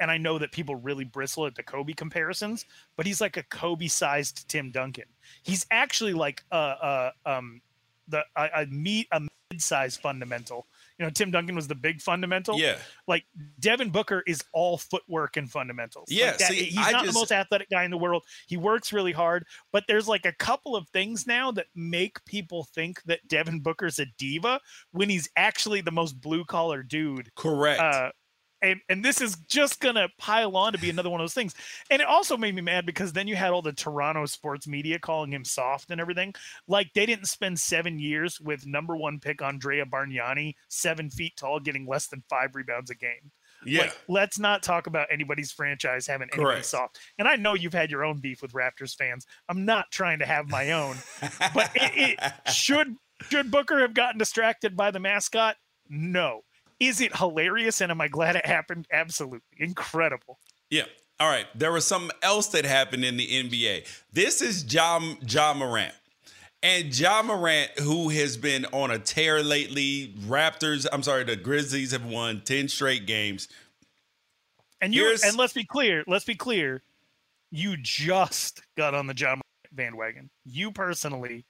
[0.00, 2.64] and I know that people really bristle at the Kobe comparisons,
[2.96, 5.04] but he's like a Kobe sized Tim Duncan.
[5.42, 7.60] He's actually like a, a um
[8.08, 10.66] the a, a meet a mid sized fundamental.
[10.98, 12.58] You know, Tim Duncan was the big fundamental.
[12.58, 12.76] Yeah.
[13.08, 13.24] Like
[13.58, 16.08] Devin Booker is all footwork and fundamentals.
[16.10, 16.26] Yeah.
[16.26, 18.24] Like that, see, he's I not just, the most athletic guy in the world.
[18.46, 22.64] He works really hard, but there's like a couple of things now that make people
[22.74, 24.60] think that Devin Booker's a diva
[24.92, 27.34] when he's actually the most blue collar dude.
[27.34, 27.80] Correct.
[27.80, 28.10] Uh,
[28.62, 31.54] and and this is just gonna pile on to be another one of those things.
[31.90, 34.98] And it also made me mad because then you had all the Toronto sports media
[34.98, 36.34] calling him soft and everything.
[36.68, 41.60] Like they didn't spend seven years with number one pick Andrea Bargnani, seven feet tall,
[41.60, 43.32] getting less than five rebounds a game.
[43.64, 43.82] Yeah.
[43.82, 46.64] Like, let's not talk about anybody's franchise having Correct.
[46.64, 46.98] soft.
[47.18, 49.26] And I know you've had your own beef with Raptors fans.
[49.48, 50.96] I'm not trying to have my own,
[51.54, 52.96] but it, it should
[53.30, 55.56] Should Booker have gotten distracted by the mascot?
[55.88, 56.42] No.
[56.82, 58.88] Is it hilarious and am I glad it happened?
[58.92, 59.56] Absolutely.
[59.56, 60.40] Incredible.
[60.68, 60.82] Yeah.
[61.20, 61.46] All right.
[61.54, 63.86] There was something else that happened in the NBA.
[64.12, 65.94] This is Ja Ja Morant.
[66.60, 71.92] And Ja Morant, who has been on a tear lately, Raptors, I'm sorry, the Grizzlies
[71.92, 73.46] have won 10 straight games.
[74.80, 76.82] And you and let's be clear, let's be clear,
[77.52, 80.30] you just got on the Ja Morant bandwagon.
[80.44, 81.44] You personally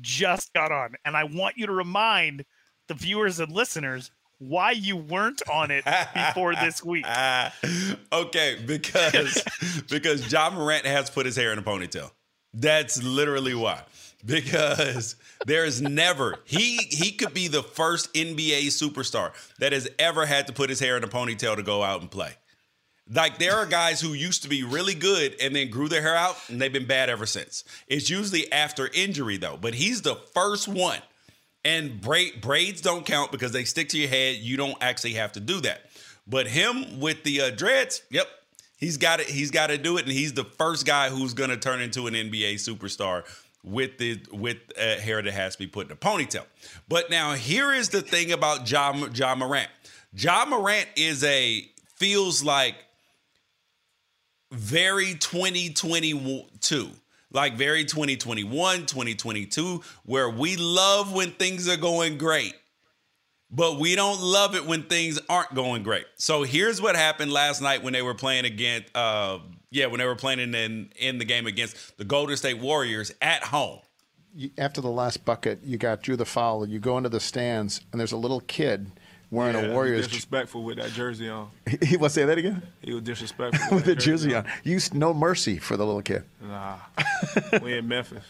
[0.00, 0.94] just got on.
[1.04, 2.46] And I want you to remind
[2.88, 4.10] the viewers and listeners
[4.48, 5.84] why you weren't on it
[6.14, 7.06] before this week.
[8.12, 9.42] okay, because
[9.88, 12.10] because Ja Morant has put his hair in a ponytail.
[12.52, 13.82] That's literally why.
[14.24, 15.16] Because
[15.46, 20.52] there's never he he could be the first NBA superstar that has ever had to
[20.52, 22.34] put his hair in a ponytail to go out and play.
[23.12, 26.14] Like there are guys who used to be really good and then grew their hair
[26.14, 27.64] out and they've been bad ever since.
[27.88, 31.00] It's usually after injury though, but he's the first one.
[31.64, 34.36] And braid, braids don't count because they stick to your head.
[34.36, 35.82] You don't actually have to do that.
[36.26, 38.26] But him with the uh, dreads, yep,
[38.76, 39.28] he's got it.
[39.28, 42.06] He's got to do it, and he's the first guy who's going to turn into
[42.06, 43.24] an NBA superstar
[43.64, 46.44] with the with uh, hair that has to be put in a ponytail.
[46.88, 49.68] But now here is the thing about Ja Ja Morant.
[50.16, 51.64] Ja Morant is a
[51.96, 52.74] feels like
[54.50, 56.90] very 2022
[57.32, 62.54] like very 2021 2022 where we love when things are going great
[63.52, 66.06] but we don't love it when things aren't going great.
[66.16, 70.06] So here's what happened last night when they were playing against uh yeah when they
[70.06, 73.80] were playing in in the game against the golden state warriors at home.
[74.56, 78.00] After the last bucket you got drew the foul you go into the stands and
[78.00, 78.90] there's a little kid
[79.32, 80.06] wearing yeah, a Warriors.
[80.06, 81.50] Disrespectful with that jersey on.
[81.82, 82.62] he was say that again.
[82.82, 84.46] He was disrespectful with, with the jersey, jersey on.
[84.62, 86.22] You no mercy for the little kid.
[86.40, 86.76] Nah,
[87.60, 88.24] we in Memphis.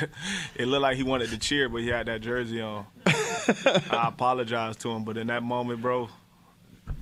[0.54, 2.86] it looked like he wanted to cheer, but he had that jersey on.
[3.06, 6.08] I apologize to him, but in that moment, bro,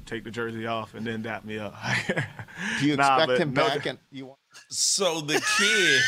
[0.07, 1.75] take the jersey off and then dap me up.
[2.79, 3.87] Do you nah, expect him no, back?
[3.87, 4.39] And you want-
[4.69, 6.01] so the kid,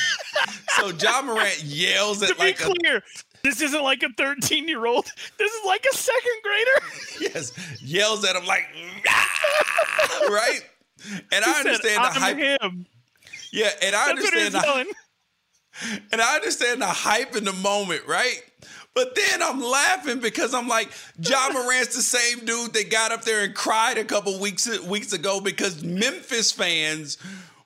[0.79, 3.03] so Ja Morant yells at to like be clear, a,
[3.43, 5.11] this isn't like a 13 year old.
[5.39, 6.87] This is like a second grader.
[7.35, 7.53] yes.
[7.81, 8.65] Yells at him like,
[10.29, 10.61] right?
[11.33, 12.37] And he I understand said, the hype.
[12.37, 12.87] Him.
[13.53, 14.95] Yeah, and I That's understand the
[16.13, 18.43] and I understand the hype in the moment, right?
[18.95, 23.25] But then I'm laughing because I'm like, Ja Morant's the same dude that got up
[23.25, 27.17] there and cried a couple weeks weeks ago because Memphis fans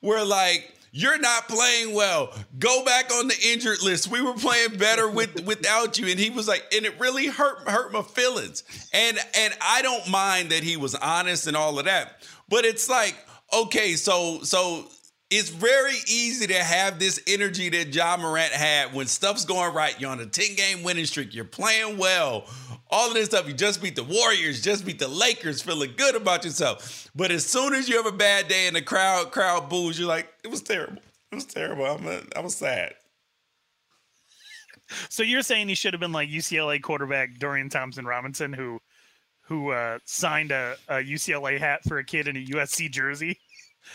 [0.02, 2.32] were like, you're not playing well.
[2.58, 4.10] Go back on the injured list.
[4.10, 6.06] We were playing better with without you.
[6.06, 8.62] And he was like, and it really hurt hurt my feelings.
[8.94, 12.26] And and I don't mind that he was honest and all of that.
[12.48, 13.14] But it's like,
[13.52, 14.88] okay, so so
[15.30, 19.98] it's very easy to have this energy that Ja Morant had when stuff's going right.
[20.00, 21.34] You're on a 10 game winning streak.
[21.34, 22.46] You're playing well
[22.90, 23.48] all of this stuff.
[23.48, 27.10] You just beat the Warriors, just beat the Lakers, feeling good about yourself.
[27.14, 30.08] But as soon as you have a bad day and the crowd crowd boos, you're
[30.08, 31.02] like, it was terrible.
[31.32, 31.84] It was terrible.
[31.84, 32.94] I'm a, I was sad.
[35.08, 38.80] So you're saying he should have been like UCLA quarterback Dorian Thompson Robinson, who
[39.42, 43.38] who uh, signed a, a, UCLA hat for a kid in a USC jersey?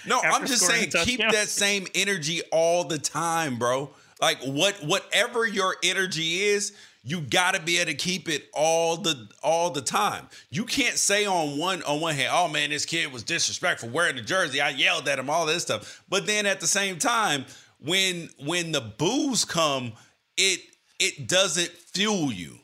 [0.06, 3.92] No, I'm just saying keep that same energy all the time, bro.
[4.20, 6.74] Like what whatever your energy is,
[7.04, 10.28] you got to be able to keep it all the all the time.
[10.50, 14.16] You can't say on one on one hand, "Oh man, this kid was disrespectful wearing
[14.16, 14.62] the jersey.
[14.62, 17.46] I yelled at him, all this stuff." But then at the same time,
[17.80, 19.94] when when the boos come,
[20.38, 20.60] it
[21.00, 22.60] it doesn't fuel you.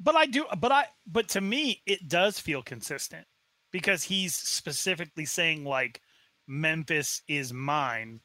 [0.00, 3.26] But I do but I but to me it does feel consistent
[3.70, 6.00] because he's specifically saying like
[6.48, 8.20] Memphis is mine.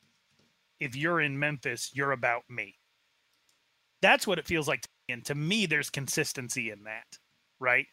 [0.80, 2.76] If you're in Memphis, you're about me.
[4.02, 7.18] That's what it feels like and to me, there's consistency in that,
[7.60, 7.86] right?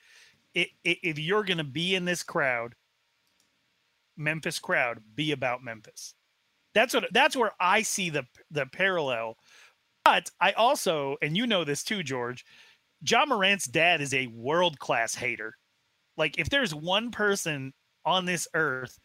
[0.55, 2.75] It, it, if you're going to be in this crowd,
[4.17, 6.15] Memphis crowd, be about Memphis.
[6.73, 9.37] That's what that's where I see the the parallel.
[10.05, 12.45] But I also, and you know this too, George,
[13.07, 15.55] Ja Morant's dad is a world class hater.
[16.17, 17.73] Like if there's one person
[18.05, 18.99] on this earth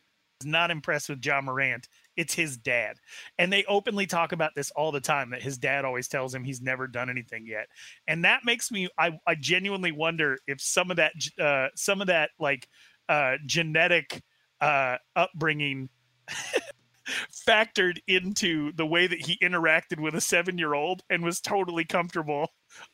[0.44, 2.98] not impressed with Ja Morant, it's his dad.
[3.38, 6.44] And they openly talk about this all the time that his dad always tells him
[6.44, 7.68] he's never done anything yet.
[8.08, 12.08] And that makes me I, I genuinely wonder if some of that uh some of
[12.08, 12.68] that like
[13.08, 14.22] uh genetic
[14.60, 15.90] uh upbringing
[17.48, 22.50] factored into the way that he interacted with a 7-year-old and was totally comfortable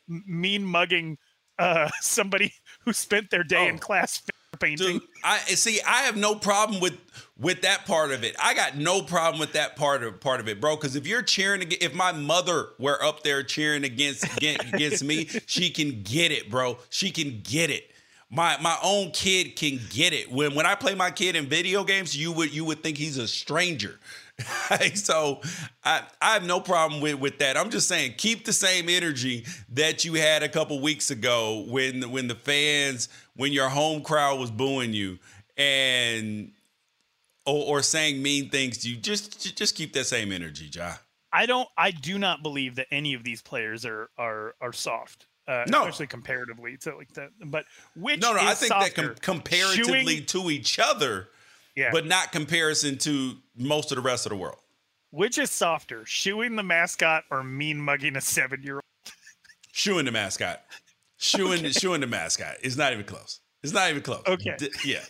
[0.07, 1.17] mean mugging
[1.59, 3.69] uh somebody who spent their day oh.
[3.69, 4.21] in class
[4.59, 4.99] painting.
[4.99, 5.79] Dude, I see.
[5.81, 6.97] I have no problem with
[7.37, 8.35] with that part of it.
[8.39, 10.75] I got no problem with that part of part of it, bro.
[10.75, 15.69] Because if you're cheering, if my mother were up there cheering against against me, she
[15.69, 16.77] can get it, bro.
[16.89, 17.91] She can get it.
[18.29, 20.31] My my own kid can get it.
[20.31, 23.17] When when I play my kid in video games, you would you would think he's
[23.17, 23.99] a stranger.
[24.95, 25.41] so
[25.83, 27.57] I, I have no problem with, with that.
[27.57, 32.11] I'm just saying keep the same energy that you had a couple weeks ago when
[32.11, 35.19] when the fans when your home crowd was booing you
[35.57, 36.51] and
[37.45, 38.97] or, or saying mean things to you.
[38.97, 40.93] Just just keep that same energy, Ja.
[41.33, 41.67] I don't.
[41.77, 45.27] I do not believe that any of these players are are are soft.
[45.47, 45.79] Uh, No.
[45.81, 47.29] especially comparatively to like that.
[47.45, 47.65] But
[47.95, 51.29] which No, no, I think that com- comparatively chewing- to each other,
[51.75, 51.89] Yeah.
[51.91, 54.59] but not comparison to most of the rest of the world.
[55.09, 58.83] which is softer, shooing the mascot or mean mugging a seven year old?
[59.73, 60.63] Shooing the mascot.
[61.21, 62.55] Shooing shooing the mascot.
[62.63, 63.41] It's not even close.
[63.63, 64.23] It's not even close.
[64.27, 64.55] Okay.
[64.57, 65.03] D- yeah.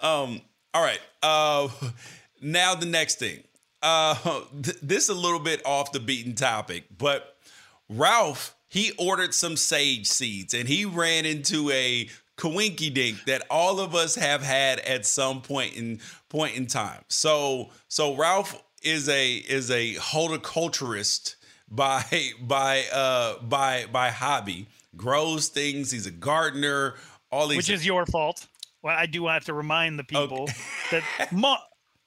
[0.00, 0.40] Um,
[0.72, 1.00] all right.
[1.22, 1.68] Uh
[2.40, 3.42] now the next thing.
[3.82, 4.14] Uh
[4.62, 7.36] th- this is a little bit off the beaten topic, but
[7.90, 13.78] Ralph, he ordered some sage seeds and he ran into a coinky dink that all
[13.78, 16.00] of us have had at some point in
[16.30, 17.04] point in time.
[17.08, 21.36] So so Ralph is a is a horticulturist
[21.72, 22.04] by
[22.40, 26.94] by uh by by hobby grows things he's a gardener
[27.30, 28.46] all these Which is your fault.
[28.82, 30.50] Well, I do have to remind the people
[30.90, 31.02] that,
[31.32, 31.56] mo-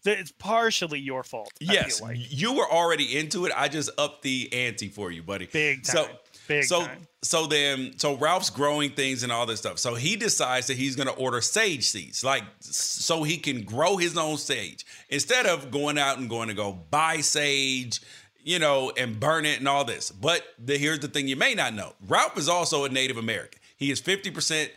[0.04, 1.52] that it's partially your fault.
[1.60, 2.18] Yes like.
[2.20, 6.06] you were already into it i just upped the ante for you buddy Big so
[6.06, 6.16] time.
[6.48, 7.08] Big so time.
[7.24, 10.96] so then so ralph's growing things and all this stuff so he decides that he's
[10.96, 15.72] going to order sage seeds like so he can grow his own sage instead of
[15.72, 18.00] going out and going to go buy sage
[18.46, 21.54] you know and burn it and all this but the, here's the thing you may
[21.54, 24.70] not know ralph is also a native american he is 50%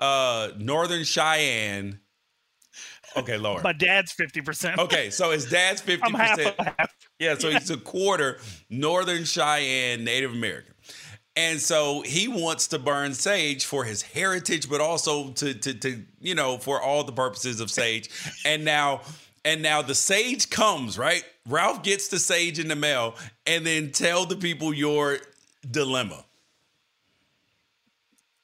[0.00, 2.00] uh northern cheyenne
[3.16, 3.62] okay Lord.
[3.62, 4.78] My dad's fifty percent.
[4.78, 6.00] Okay, so his dad's 50%.
[6.02, 6.96] I'm half half.
[7.22, 10.74] Yeah, so he's a quarter Northern Cheyenne Native American.
[11.36, 16.02] And so he wants to burn sage for his heritage, but also to to to
[16.20, 18.10] you know for all the purposes of sage.
[18.44, 19.02] And now
[19.44, 21.24] and now the sage comes right.
[21.48, 23.14] Ralph gets the sage in the mail,
[23.46, 25.18] and then tell the people your
[25.70, 26.24] dilemma.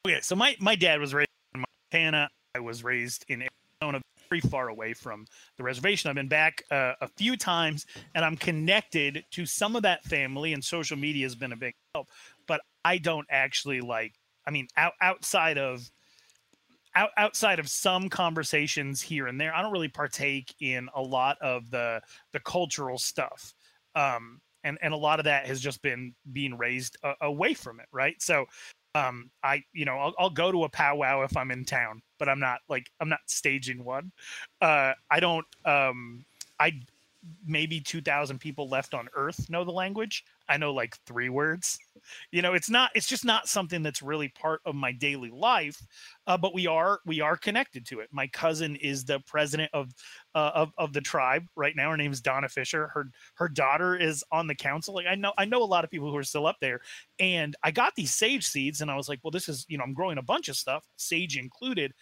[0.05, 2.29] Okay, so my, my dad was raised in Montana.
[2.55, 3.47] I was raised in
[3.81, 5.25] Arizona, very far away from
[5.57, 6.09] the reservation.
[6.09, 7.85] I've been back uh, a few times,
[8.15, 11.73] and I'm connected to some of that family, and social media has been a big
[11.93, 12.07] help.
[12.47, 14.13] But I don't actually like.
[14.47, 15.89] I mean, out, outside of
[16.95, 21.37] out, outside of some conversations here and there, I don't really partake in a lot
[21.41, 22.01] of the
[22.33, 23.53] the cultural stuff.
[23.95, 27.79] Um, and and a lot of that has just been being raised uh, away from
[27.79, 28.21] it, right?
[28.21, 28.45] So
[28.95, 32.27] um i you know I'll, I'll go to a powwow if i'm in town but
[32.27, 34.11] i'm not like i'm not staging one
[34.61, 36.25] uh i don't um
[36.59, 36.73] i
[37.45, 41.77] maybe 2000 people left on earth know the language i know like three words.
[42.31, 45.81] You know it's not it's just not something that's really part of my daily life
[46.29, 48.09] uh, but we are we are connected to it.
[48.11, 49.89] My cousin is the president of
[50.35, 51.89] uh, of, of the tribe right now.
[51.89, 52.87] Her name is donna fisher.
[52.93, 54.93] Her her daughter is on the council.
[54.93, 56.81] Like i know i know a lot of people who are still up there.
[57.19, 59.83] And i got these sage seeds and i was like well this is you know
[59.83, 61.93] i'm growing a bunch of stuff sage included.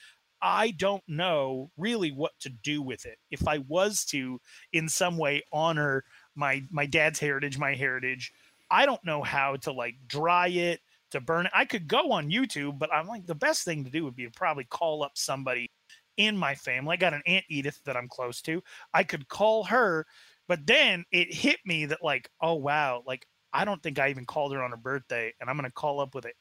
[0.41, 3.17] I don't know really what to do with it.
[3.31, 4.39] If I was to
[4.71, 6.03] in some way honor
[6.35, 8.31] my my dad's heritage, my heritage,
[8.69, 11.51] I don't know how to like dry it, to burn it.
[11.55, 14.25] I could go on YouTube, but I'm like the best thing to do would be
[14.25, 15.67] to probably call up somebody
[16.17, 16.93] in my family.
[16.93, 18.61] I got an Aunt Edith that I'm close to.
[18.93, 20.05] I could call her,
[20.47, 24.25] but then it hit me that like, oh wow, like I don't think I even
[24.25, 26.35] called her on her birthday, and I'm gonna call up with it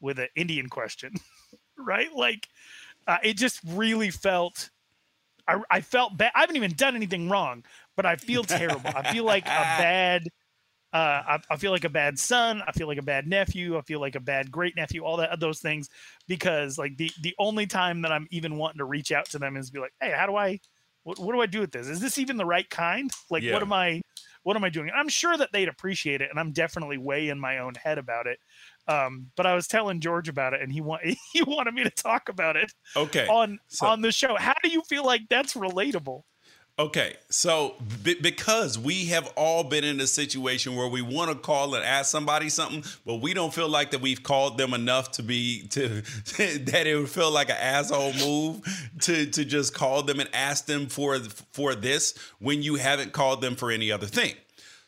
[0.00, 1.14] with an Indian question,
[1.78, 2.12] right?
[2.14, 2.48] Like,
[3.06, 4.70] uh, it just really felt.
[5.46, 6.32] I, I felt bad.
[6.34, 7.64] I haven't even done anything wrong,
[7.96, 8.90] but I feel terrible.
[8.94, 9.48] I feel like a
[9.78, 10.24] bad.
[10.94, 12.62] Uh, I, I feel like a bad son.
[12.66, 13.76] I feel like a bad nephew.
[13.76, 15.02] I feel like a bad great nephew.
[15.04, 15.88] All that those things,
[16.28, 19.56] because like the the only time that I'm even wanting to reach out to them
[19.56, 20.60] is be like, hey, how do I,
[21.02, 21.88] what, what do I do with this?
[21.88, 23.10] Is this even the right kind?
[23.28, 23.54] Like, Yeah.
[23.54, 24.02] what am I,
[24.44, 24.90] what am I doing?
[24.94, 28.28] I'm sure that they'd appreciate it, and I'm definitely way in my own head about
[28.28, 28.38] it.
[28.86, 31.90] Um, but I was telling George about it, and he want he wanted me to
[31.90, 33.26] talk about it Okay.
[33.26, 34.36] on so- on the show.
[34.38, 36.22] How do you feel like that's relatable?
[36.76, 41.36] Okay, so be- because we have all been in a situation where we want to
[41.36, 45.12] call and ask somebody something, but we don't feel like that we've called them enough
[45.12, 45.88] to be to
[46.36, 50.66] that it would feel like an asshole move to to just call them and ask
[50.66, 51.20] them for
[51.52, 54.34] for this when you haven't called them for any other thing.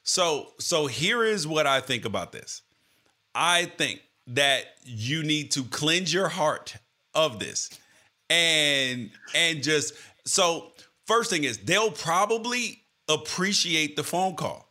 [0.02, 2.62] So so here is what I think about this.
[3.32, 6.78] I think that you need to cleanse your heart
[7.14, 7.70] of this
[8.28, 10.72] and and just so
[11.06, 14.66] first thing is they'll probably appreciate the phone call.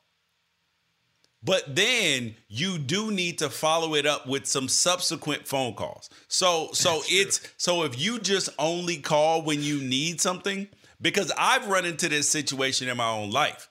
[1.44, 6.10] But then you do need to follow it up with some subsequent phone calls.
[6.28, 10.68] So so it's so if you just only call when you need something
[11.00, 13.70] because I've run into this situation in my own life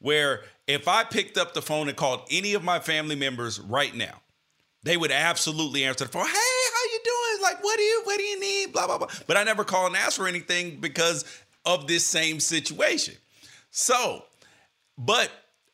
[0.00, 3.94] where if I picked up the phone and called any of my family members right
[3.94, 4.20] now,
[4.82, 6.26] they would absolutely answer the phone.
[6.26, 7.42] Hey, how you doing?
[7.42, 8.72] Like, what do you what do you need?
[8.74, 9.08] Blah blah blah.
[9.26, 11.24] But I never call and ask for anything because
[11.66, 13.14] of this same situation.
[13.70, 14.24] So,
[14.96, 15.30] but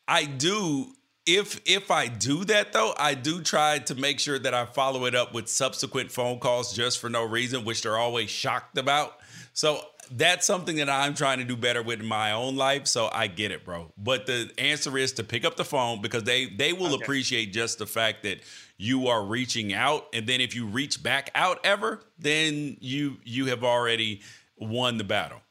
[0.09, 0.93] I do
[1.26, 5.05] if if I do that though, I do try to make sure that I follow
[5.05, 9.18] it up with subsequent phone calls just for no reason, which they're always shocked about.
[9.53, 9.80] So
[10.12, 12.88] that's something that I'm trying to do better with in my own life.
[12.88, 13.93] So I get it, bro.
[13.97, 17.03] But the answer is to pick up the phone because they they will Okay.
[17.03, 18.41] appreciate just the fact that
[18.78, 20.07] you are reaching out.
[20.14, 24.22] And then if you reach back out ever, then you you have already
[24.57, 25.43] won the battle.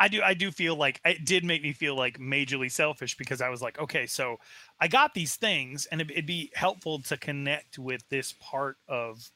[0.00, 3.42] I do I do feel like it did make me feel like majorly selfish because
[3.42, 4.38] I was like, okay, so
[4.80, 9.30] I got these things and it'd, it'd be helpful to connect with this part of,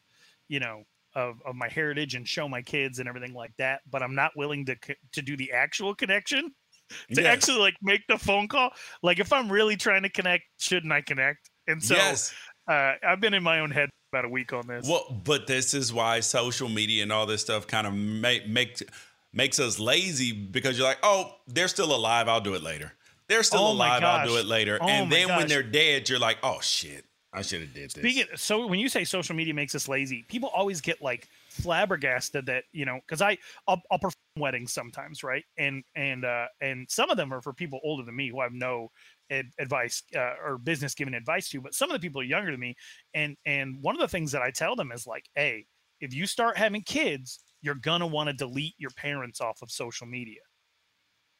[0.48, 0.84] you know,
[1.14, 4.32] of, of my heritage and show my kids and everything like that, but I'm not
[4.36, 4.76] willing to
[5.12, 6.54] to do the actual connection
[7.14, 7.26] to Yes.
[7.26, 8.70] actually like make the phone call.
[9.02, 11.50] Like if I'm really trying to connect, shouldn't I connect?
[11.66, 12.34] And so Yes.
[12.68, 14.88] uh, I've been in my own head about a week on this.
[14.88, 18.82] Well, but this is why social media and all this stuff kind of make makes
[19.34, 22.28] makes us lazy because you're like, oh, they're still alive.
[22.28, 22.92] I'll do it later.
[23.28, 24.02] They're still Oh alive.
[24.02, 24.78] I'll do it later.
[24.80, 27.92] Oh and then when they're dead, you're like, oh shit, I should have did this.
[28.02, 32.46] Speaking so when you say social media makes us lazy, people always get like flabbergasted
[32.46, 35.44] that you know because I I'll, I'll perform weddings sometimes, right?
[35.56, 38.44] And and uh, and some of them are for people older than me who I
[38.44, 38.90] have no
[39.30, 42.50] ad- advice uh, or business giving advice to, but some of the people are younger
[42.50, 42.76] than me.
[43.14, 45.66] And and one of the things that I tell them is like, hey,
[46.00, 50.06] if you start having kids, you're gonna want to delete your parents off of social
[50.06, 50.40] media.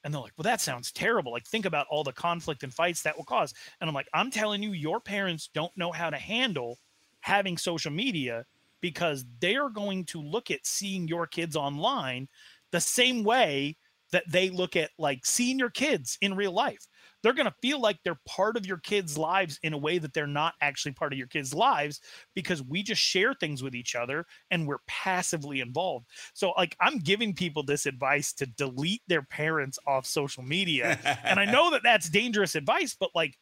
[0.03, 1.33] And they're like, well, that sounds terrible.
[1.33, 3.55] Like, think about all the conflict and fights that will cause.
[3.81, 6.79] And I'm like, I'm telling you, your parents don't know how to handle
[7.20, 8.45] having social media
[8.83, 12.29] because they are going to look at seeing your kids online
[12.70, 13.77] the same way
[14.12, 16.87] that they look at like seeing your kids in real life.
[17.25, 20.12] They're going to feel like they're part of your kids' lives in a way that
[20.14, 22.01] they're not actually part of your kids' lives
[22.35, 26.07] because we just share things with each other and we're passively involved.
[26.35, 30.99] So, like, I'm giving people this advice to delete their parents off social media.
[31.25, 33.39] and I know that that's dangerous advice, but like,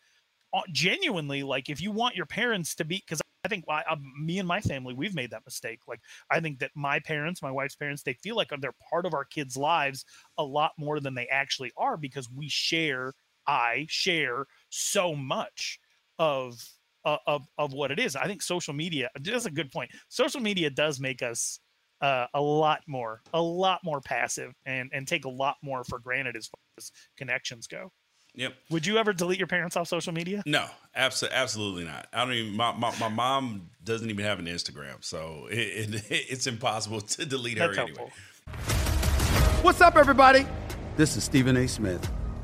[0.55, 3.83] uh, genuinely, like, if you want your parents to be, because I think I,
[4.21, 5.81] me and my family, we've made that mistake.
[5.89, 9.15] Like, I think that my parents, my wife's parents, they feel like they're part of
[9.15, 10.05] our kids' lives
[10.39, 13.15] a lot more than they actually are because we share,
[13.47, 15.79] I share so much
[16.19, 16.63] of
[17.05, 18.17] uh, of of what it is.
[18.17, 19.11] I think social media.
[19.21, 19.91] That's a good point.
[20.09, 21.59] Social media does make us
[22.01, 25.99] uh, a lot more, a lot more passive, and and take a lot more for
[25.99, 27.91] granted as far as connections go.
[28.35, 28.55] Yep.
[28.71, 30.43] Would you ever delete your parents off social media?
[30.47, 32.07] No, absolutely, absolutely not.
[32.13, 32.57] I don't even.
[32.57, 37.27] My, my, my mom doesn't even have an Instagram, so it, it, it's impossible to
[37.27, 38.11] delete her That's anyway.
[39.63, 40.47] What's up, everybody?
[40.97, 41.69] This is Stephen A.
[41.69, 42.11] Smith.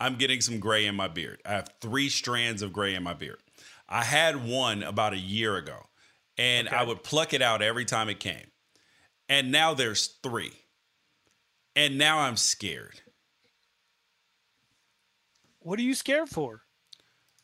[0.00, 1.40] I'm getting some gray in my beard.
[1.44, 3.38] I have three strands of gray in my beard.
[3.88, 5.86] I had one about a year ago,
[6.36, 6.76] and okay.
[6.76, 8.46] I would pluck it out every time it came.
[9.28, 10.52] And now there's three.
[11.74, 13.00] And now I'm scared.
[15.60, 16.62] What are you scared for?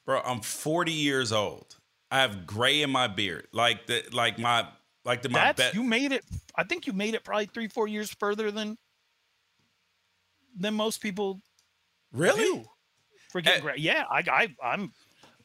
[0.06, 1.76] Bro, I'm 40 years old.
[2.10, 3.48] I have gray in my beard.
[3.52, 4.66] Like the like my
[5.04, 5.74] like the my bet.
[5.74, 6.24] You made it
[6.54, 8.78] I think you made it probably 3 4 years further than
[10.56, 11.40] than most people
[12.14, 12.44] Really?
[12.44, 12.64] Do.
[13.30, 13.74] Forget uh, gray.
[13.76, 14.92] Yeah, I I I'm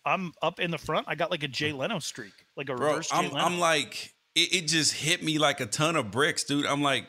[0.05, 1.07] I'm up in the front.
[1.09, 3.45] I got like a Jay Leno streak, like a bro, reverse Jay I'm, Leno.
[3.45, 6.65] I'm like it, it just hit me like a ton of bricks, dude.
[6.65, 7.07] I'm like,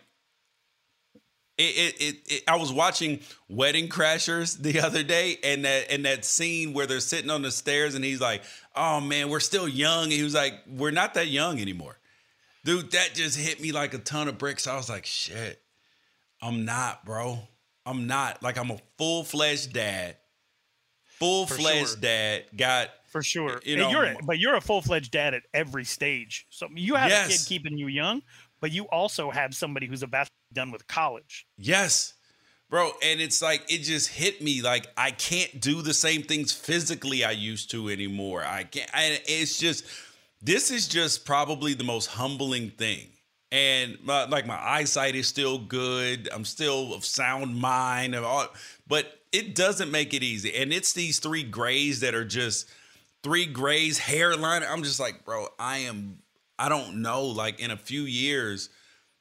[1.58, 6.04] it, it, it, it, I was watching Wedding Crashers the other day, and that and
[6.06, 8.42] that scene where they're sitting on the stairs, and he's like,
[8.74, 11.98] "Oh man, we're still young." And he was like, "We're not that young anymore,
[12.64, 14.66] dude." That just hit me like a ton of bricks.
[14.66, 15.60] I was like, "Shit,
[16.40, 17.40] I'm not, bro.
[17.86, 18.42] I'm not.
[18.42, 20.16] Like I'm a full fledged dad,
[21.04, 21.96] full fledged sure.
[22.00, 22.44] dad.
[22.56, 23.60] Got for sure.
[23.64, 26.46] You know, you're a, but you're a full fledged dad at every stage.
[26.50, 27.26] So you have yes.
[27.26, 28.22] a kid keeping you young,
[28.60, 31.46] but you also have somebody who's about to be done with college.
[31.56, 32.14] Yes.
[32.68, 36.52] Bro, and it's like it just hit me like I can't do the same things
[36.52, 38.44] physically I used to anymore.
[38.44, 39.84] I can't and it's just
[40.40, 43.08] this is just probably the most humbling thing.
[43.52, 46.28] And my, like my eyesight is still good.
[46.32, 48.46] I'm still of sound mind, all,
[48.86, 50.54] but it doesn't make it easy.
[50.54, 52.68] And it's these three grays that are just
[53.22, 54.62] three grays, hairline.
[54.62, 56.18] I'm just like, bro, I am,
[56.58, 57.24] I don't know.
[57.26, 58.70] Like in a few years,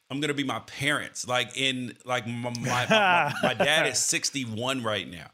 [0.10, 1.28] I'm gonna be my parents.
[1.28, 5.28] Like in like my my, my, my dad is 61 right now.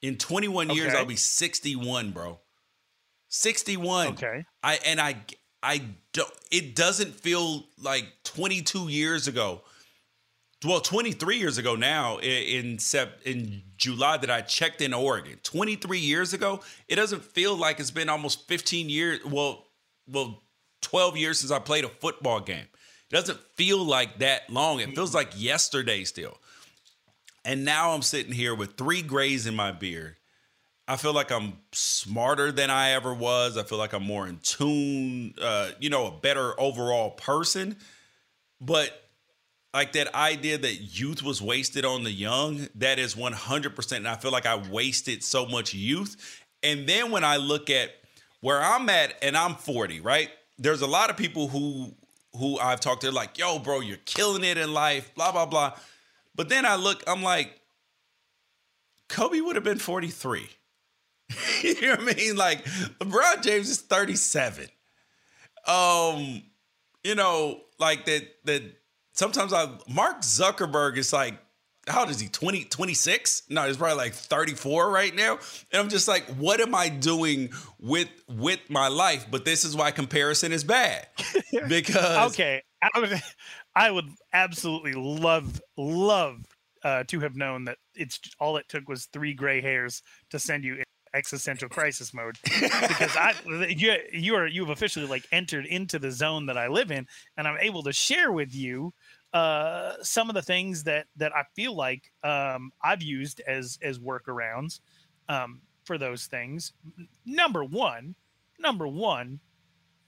[0.00, 0.80] In 21 okay.
[0.80, 2.40] years, I'll be 61, bro.
[3.28, 4.08] 61.
[4.08, 4.44] Okay.
[4.62, 5.16] I and I
[5.62, 5.82] I
[6.12, 6.30] don't.
[6.50, 9.62] It doesn't feel like 22 years ago
[10.64, 15.38] well 23 years ago now in sep in july that i checked in oregon.
[15.42, 19.66] 23 years ago it doesn't feel like it's been almost 15 years well
[20.06, 20.42] well
[20.82, 22.66] 12 years since i played a football game.
[23.10, 24.80] It doesn't feel like that long.
[24.80, 26.38] It feels like yesterday still.
[27.44, 30.16] And now i'm sitting here with three grays in my beard
[30.92, 34.38] i feel like i'm smarter than i ever was i feel like i'm more in
[34.42, 37.76] tune uh, you know a better overall person
[38.60, 39.02] but
[39.74, 43.96] like that idea that youth was wasted on the young, that is 100%.
[43.96, 46.44] And I feel like I wasted so much youth.
[46.62, 47.90] And then when I look at
[48.40, 50.30] where I'm at and I'm 40, right?
[50.58, 51.94] There's a lot of people who
[52.34, 55.74] who I've talked to like, "Yo, bro, you're killing it in life, blah blah blah."
[56.34, 57.60] But then I look, I'm like
[59.08, 60.48] Kobe would have been 43.
[61.62, 62.36] you know what I mean?
[62.36, 64.68] Like LeBron James is 37.
[65.66, 66.42] Um
[67.04, 68.62] you know, like that that
[69.12, 71.34] sometimes I Mark Zuckerberg is like
[71.88, 72.28] how old is he?
[72.28, 75.38] 20 26 no he's probably like 34 right now.
[75.72, 79.26] And i'm just like what am i doing with with my life?
[79.30, 81.06] But this is why comparison is bad.
[81.68, 83.22] Because okay I would,
[83.76, 86.44] I would absolutely love love
[86.84, 90.64] uh, to have known that it's all it took was three gray hairs to send
[90.64, 93.34] you in existential crisis mode because I
[93.68, 97.06] you you are you've officially like entered into the zone that I live in
[97.36, 98.92] and I'm able to share with you
[99.32, 103.98] uh, some of the things that that I feel like um, I've used as as
[103.98, 104.80] workarounds
[105.28, 106.72] um, for those things.
[107.24, 108.14] Number one,
[108.58, 109.40] number one,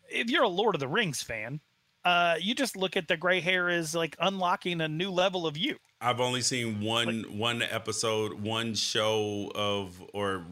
[0.09, 1.61] if you're a Lord of the Rings fan,
[2.05, 5.57] uh, you just look at the gray hair as like unlocking a new level of
[5.57, 5.77] you.
[6.05, 10.45] I've only seen one like, one episode, one show of, or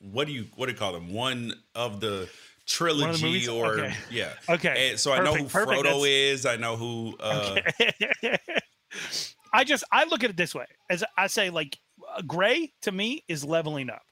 [0.00, 1.12] what do you what do you call them?
[1.12, 2.28] One of the
[2.66, 3.94] trilogy, of the or okay.
[4.10, 4.90] yeah, okay.
[4.90, 5.28] And so Perfect.
[5.28, 5.82] I know who Perfect.
[5.82, 6.04] Frodo That's...
[6.06, 6.46] is.
[6.46, 7.16] I know who.
[7.20, 7.58] Uh...
[7.80, 8.38] Okay.
[9.52, 11.78] I just I look at it this way as I say, like
[12.26, 14.02] gray to me is leveling up.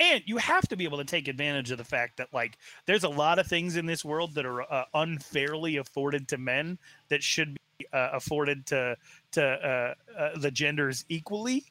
[0.00, 3.04] And you have to be able to take advantage of the fact that, like, there's
[3.04, 7.22] a lot of things in this world that are uh, unfairly afforded to men that
[7.22, 7.60] should be
[7.92, 8.96] uh, afforded to
[9.32, 11.64] to uh, uh the genders equally,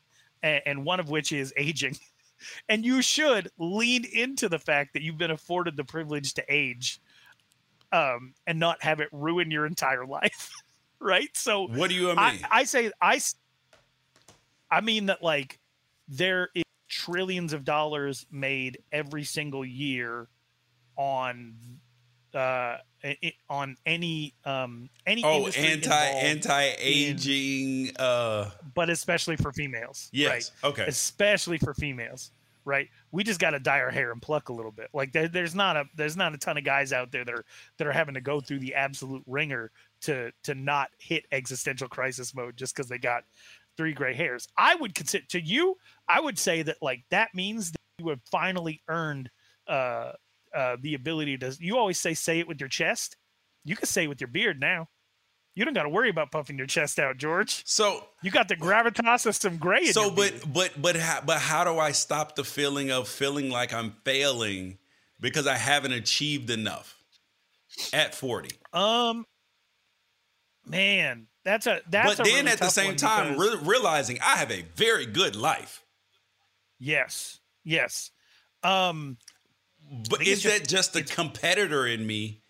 [0.44, 1.98] and, and one of which is aging.
[2.70, 7.00] and you should lean into the fact that you've been afforded the privilege to age,
[7.92, 10.52] um, and not have it ruin your entire life,
[11.00, 11.30] right?
[11.34, 12.18] So, what do you mean?
[12.18, 13.20] I, I say I.
[14.70, 15.60] I mean that like
[16.08, 20.28] there is trillions of dollars made every single year
[20.98, 21.56] on
[22.36, 22.78] uh
[23.50, 30.52] on any um any oh anti anti aging in, uh but especially for females yes
[30.64, 30.70] right?
[30.70, 32.32] okay especially for females
[32.64, 35.28] right we just got to dye our hair and pluck a little bit like there,
[35.28, 37.46] there's not a there's not a ton of guys out there that are
[37.78, 39.72] that are having to go through the absolute ringer
[40.02, 43.24] to to not hit existential crisis mode just because they got
[43.78, 44.48] three gray hairs.
[44.58, 45.78] I would consider to you,
[46.08, 49.30] I would say that like that means that you have finally earned
[49.68, 50.14] uh,
[50.56, 51.56] uh, the ability to.
[51.60, 53.18] You always say say it with your chest.
[53.64, 54.88] You can say it with your beard now.
[55.54, 57.64] You don't got to worry about puffing your chest out, George.
[57.66, 59.88] So you got the gravitas of some gray.
[59.88, 60.54] so, but beard.
[60.54, 64.78] but but how, but how do I stop the feeling of feeling like I'm failing
[65.20, 66.96] because I haven't achieved enough
[67.92, 68.56] at forty?
[68.72, 69.26] Um,
[70.66, 72.16] man, that's a that's.
[72.16, 75.84] But then really at the same time, re- realizing I have a very good life.
[76.80, 77.40] Yes.
[77.64, 78.12] Yes.
[78.64, 79.18] Um.
[80.10, 82.42] But is just, that just the competitor in me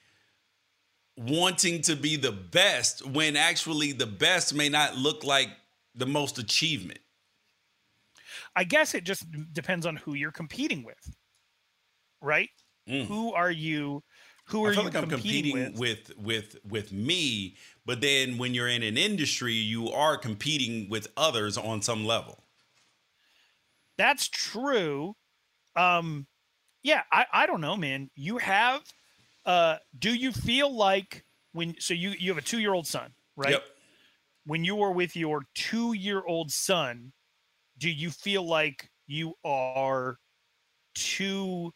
[1.17, 5.49] wanting to be the best when actually the best may not look like
[5.95, 6.99] the most achievement?
[8.55, 11.15] I guess it just depends on who you're competing with,
[12.21, 12.49] right?
[12.87, 13.05] Mm.
[13.05, 14.03] Who are you?
[14.47, 16.11] Who are I feel you like I'm competing, competing with?
[16.17, 21.07] with with with me but then when you're in an industry, you are competing with
[21.17, 22.43] others on some level.
[23.97, 25.15] That's true.
[25.75, 26.27] Um,
[26.83, 28.09] yeah, I, I don't know, man.
[28.15, 28.81] You have,
[29.45, 31.23] uh, do you feel like
[31.53, 33.51] when, so you, you have a two year old son, right?
[33.51, 33.63] Yep.
[34.45, 37.11] When you are with your two year old son,
[37.77, 40.17] do you feel like you are
[40.95, 41.71] too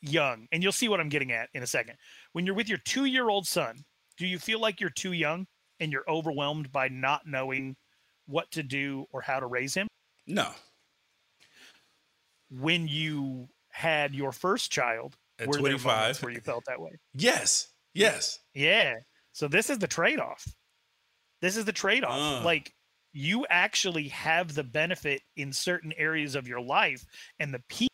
[0.00, 0.46] young?
[0.52, 1.96] And you'll see what I'm getting at in a second.
[2.32, 3.84] When you're with your two year old son,
[4.16, 5.46] do you feel like you're too young
[5.80, 7.76] and you're overwhelmed by not knowing
[8.26, 9.88] what to do or how to raise him?
[10.26, 10.50] No.
[12.50, 16.92] When you had your first child, at 25, where you felt that way?
[17.12, 17.68] Yes.
[17.92, 18.38] Yes.
[18.54, 18.94] Yeah.
[19.32, 20.46] So this is the trade off.
[21.42, 22.40] This is the trade off.
[22.40, 22.44] Uh.
[22.44, 22.72] Like
[23.12, 27.04] you actually have the benefit in certain areas of your life
[27.38, 27.90] and the peace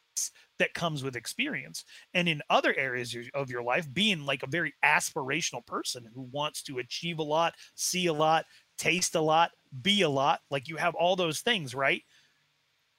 [0.60, 1.84] that comes with experience.
[2.14, 6.62] And in other areas of your life, being like a very aspirational person who wants
[6.64, 8.44] to achieve a lot, see a lot,
[8.78, 9.50] taste a lot,
[9.82, 12.02] be a lot, like you have all those things, right?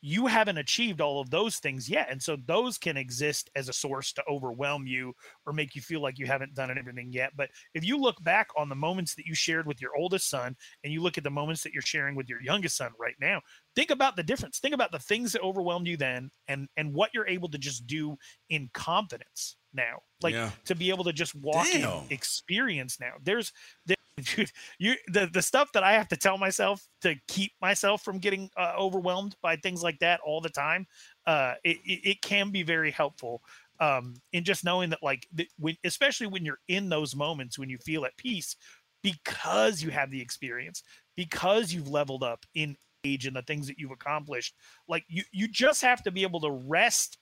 [0.06, 2.10] You haven't achieved all of those things yet.
[2.12, 5.14] And so those can exist as a source to overwhelm you
[5.46, 7.32] or make you feel like you haven't done everything yet.
[7.38, 10.58] But if you look back on the moments that you shared with your oldest son
[10.84, 13.40] and you look at the moments that you're sharing with your youngest son right now,
[13.78, 14.60] think about the difference.
[14.60, 17.88] Think about the things that overwhelmed you then and and what you're able to just
[17.88, 18.18] do
[18.50, 20.00] in confidence now.
[20.22, 20.52] Like yeah.
[20.66, 21.82] to be able to just walk Damn.
[21.82, 23.14] in experience now.
[23.24, 23.54] There's
[23.86, 23.96] there,
[24.36, 28.20] dude, you the the stuff that I have to tell myself to keep myself from
[28.20, 30.86] getting uh, overwhelmed by things like that all the time,
[31.26, 33.42] uh, it, it, it can be very helpful.
[33.80, 37.70] Um, in just knowing that, like, the, when, especially when you're in those moments when
[37.70, 38.56] you feel at peace,
[39.02, 40.84] because you have the experience,
[41.18, 44.56] because you've leveled up in age and the things that you've accomplished,
[44.88, 47.18] like you you just have to be able to rest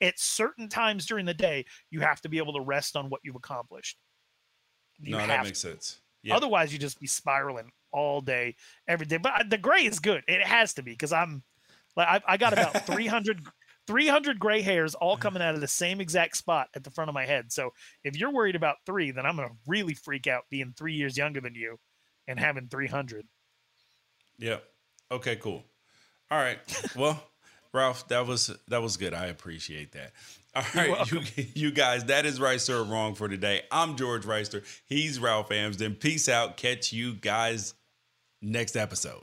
[0.00, 1.64] at certain times during the day.
[1.90, 3.98] You have to be able to rest on what you've accomplished
[5.00, 6.00] You no, that makes sense.
[6.30, 8.56] Otherwise, you just be spiraling all day,
[8.86, 9.16] every day.
[9.18, 10.22] But uh, the gray is good.
[10.28, 11.42] It has to be because I'm
[11.96, 13.46] like I, I got about 300,
[13.86, 17.14] 300 gray hairs all coming out of the same exact spot at the front of
[17.14, 17.52] my head.
[17.52, 17.70] So
[18.04, 21.40] if you're worried about three, then I'm gonna really freak out being three years younger
[21.40, 21.78] than you
[22.26, 23.26] and having 300.
[24.38, 24.58] Yeah.
[25.10, 25.36] Okay.
[25.36, 25.64] Cool.
[26.30, 26.58] All right.
[26.94, 27.22] Well,
[27.72, 29.14] Ralph, that was that was good.
[29.14, 30.12] I appreciate that.
[30.58, 31.20] All right, you,
[31.54, 33.62] you guys, that is right, sir, wrong for today.
[33.70, 34.64] I'm George Wrighster.
[34.86, 35.94] He's Ralph Amsden.
[35.94, 36.56] Peace out.
[36.56, 37.74] Catch you guys
[38.42, 39.22] next episode.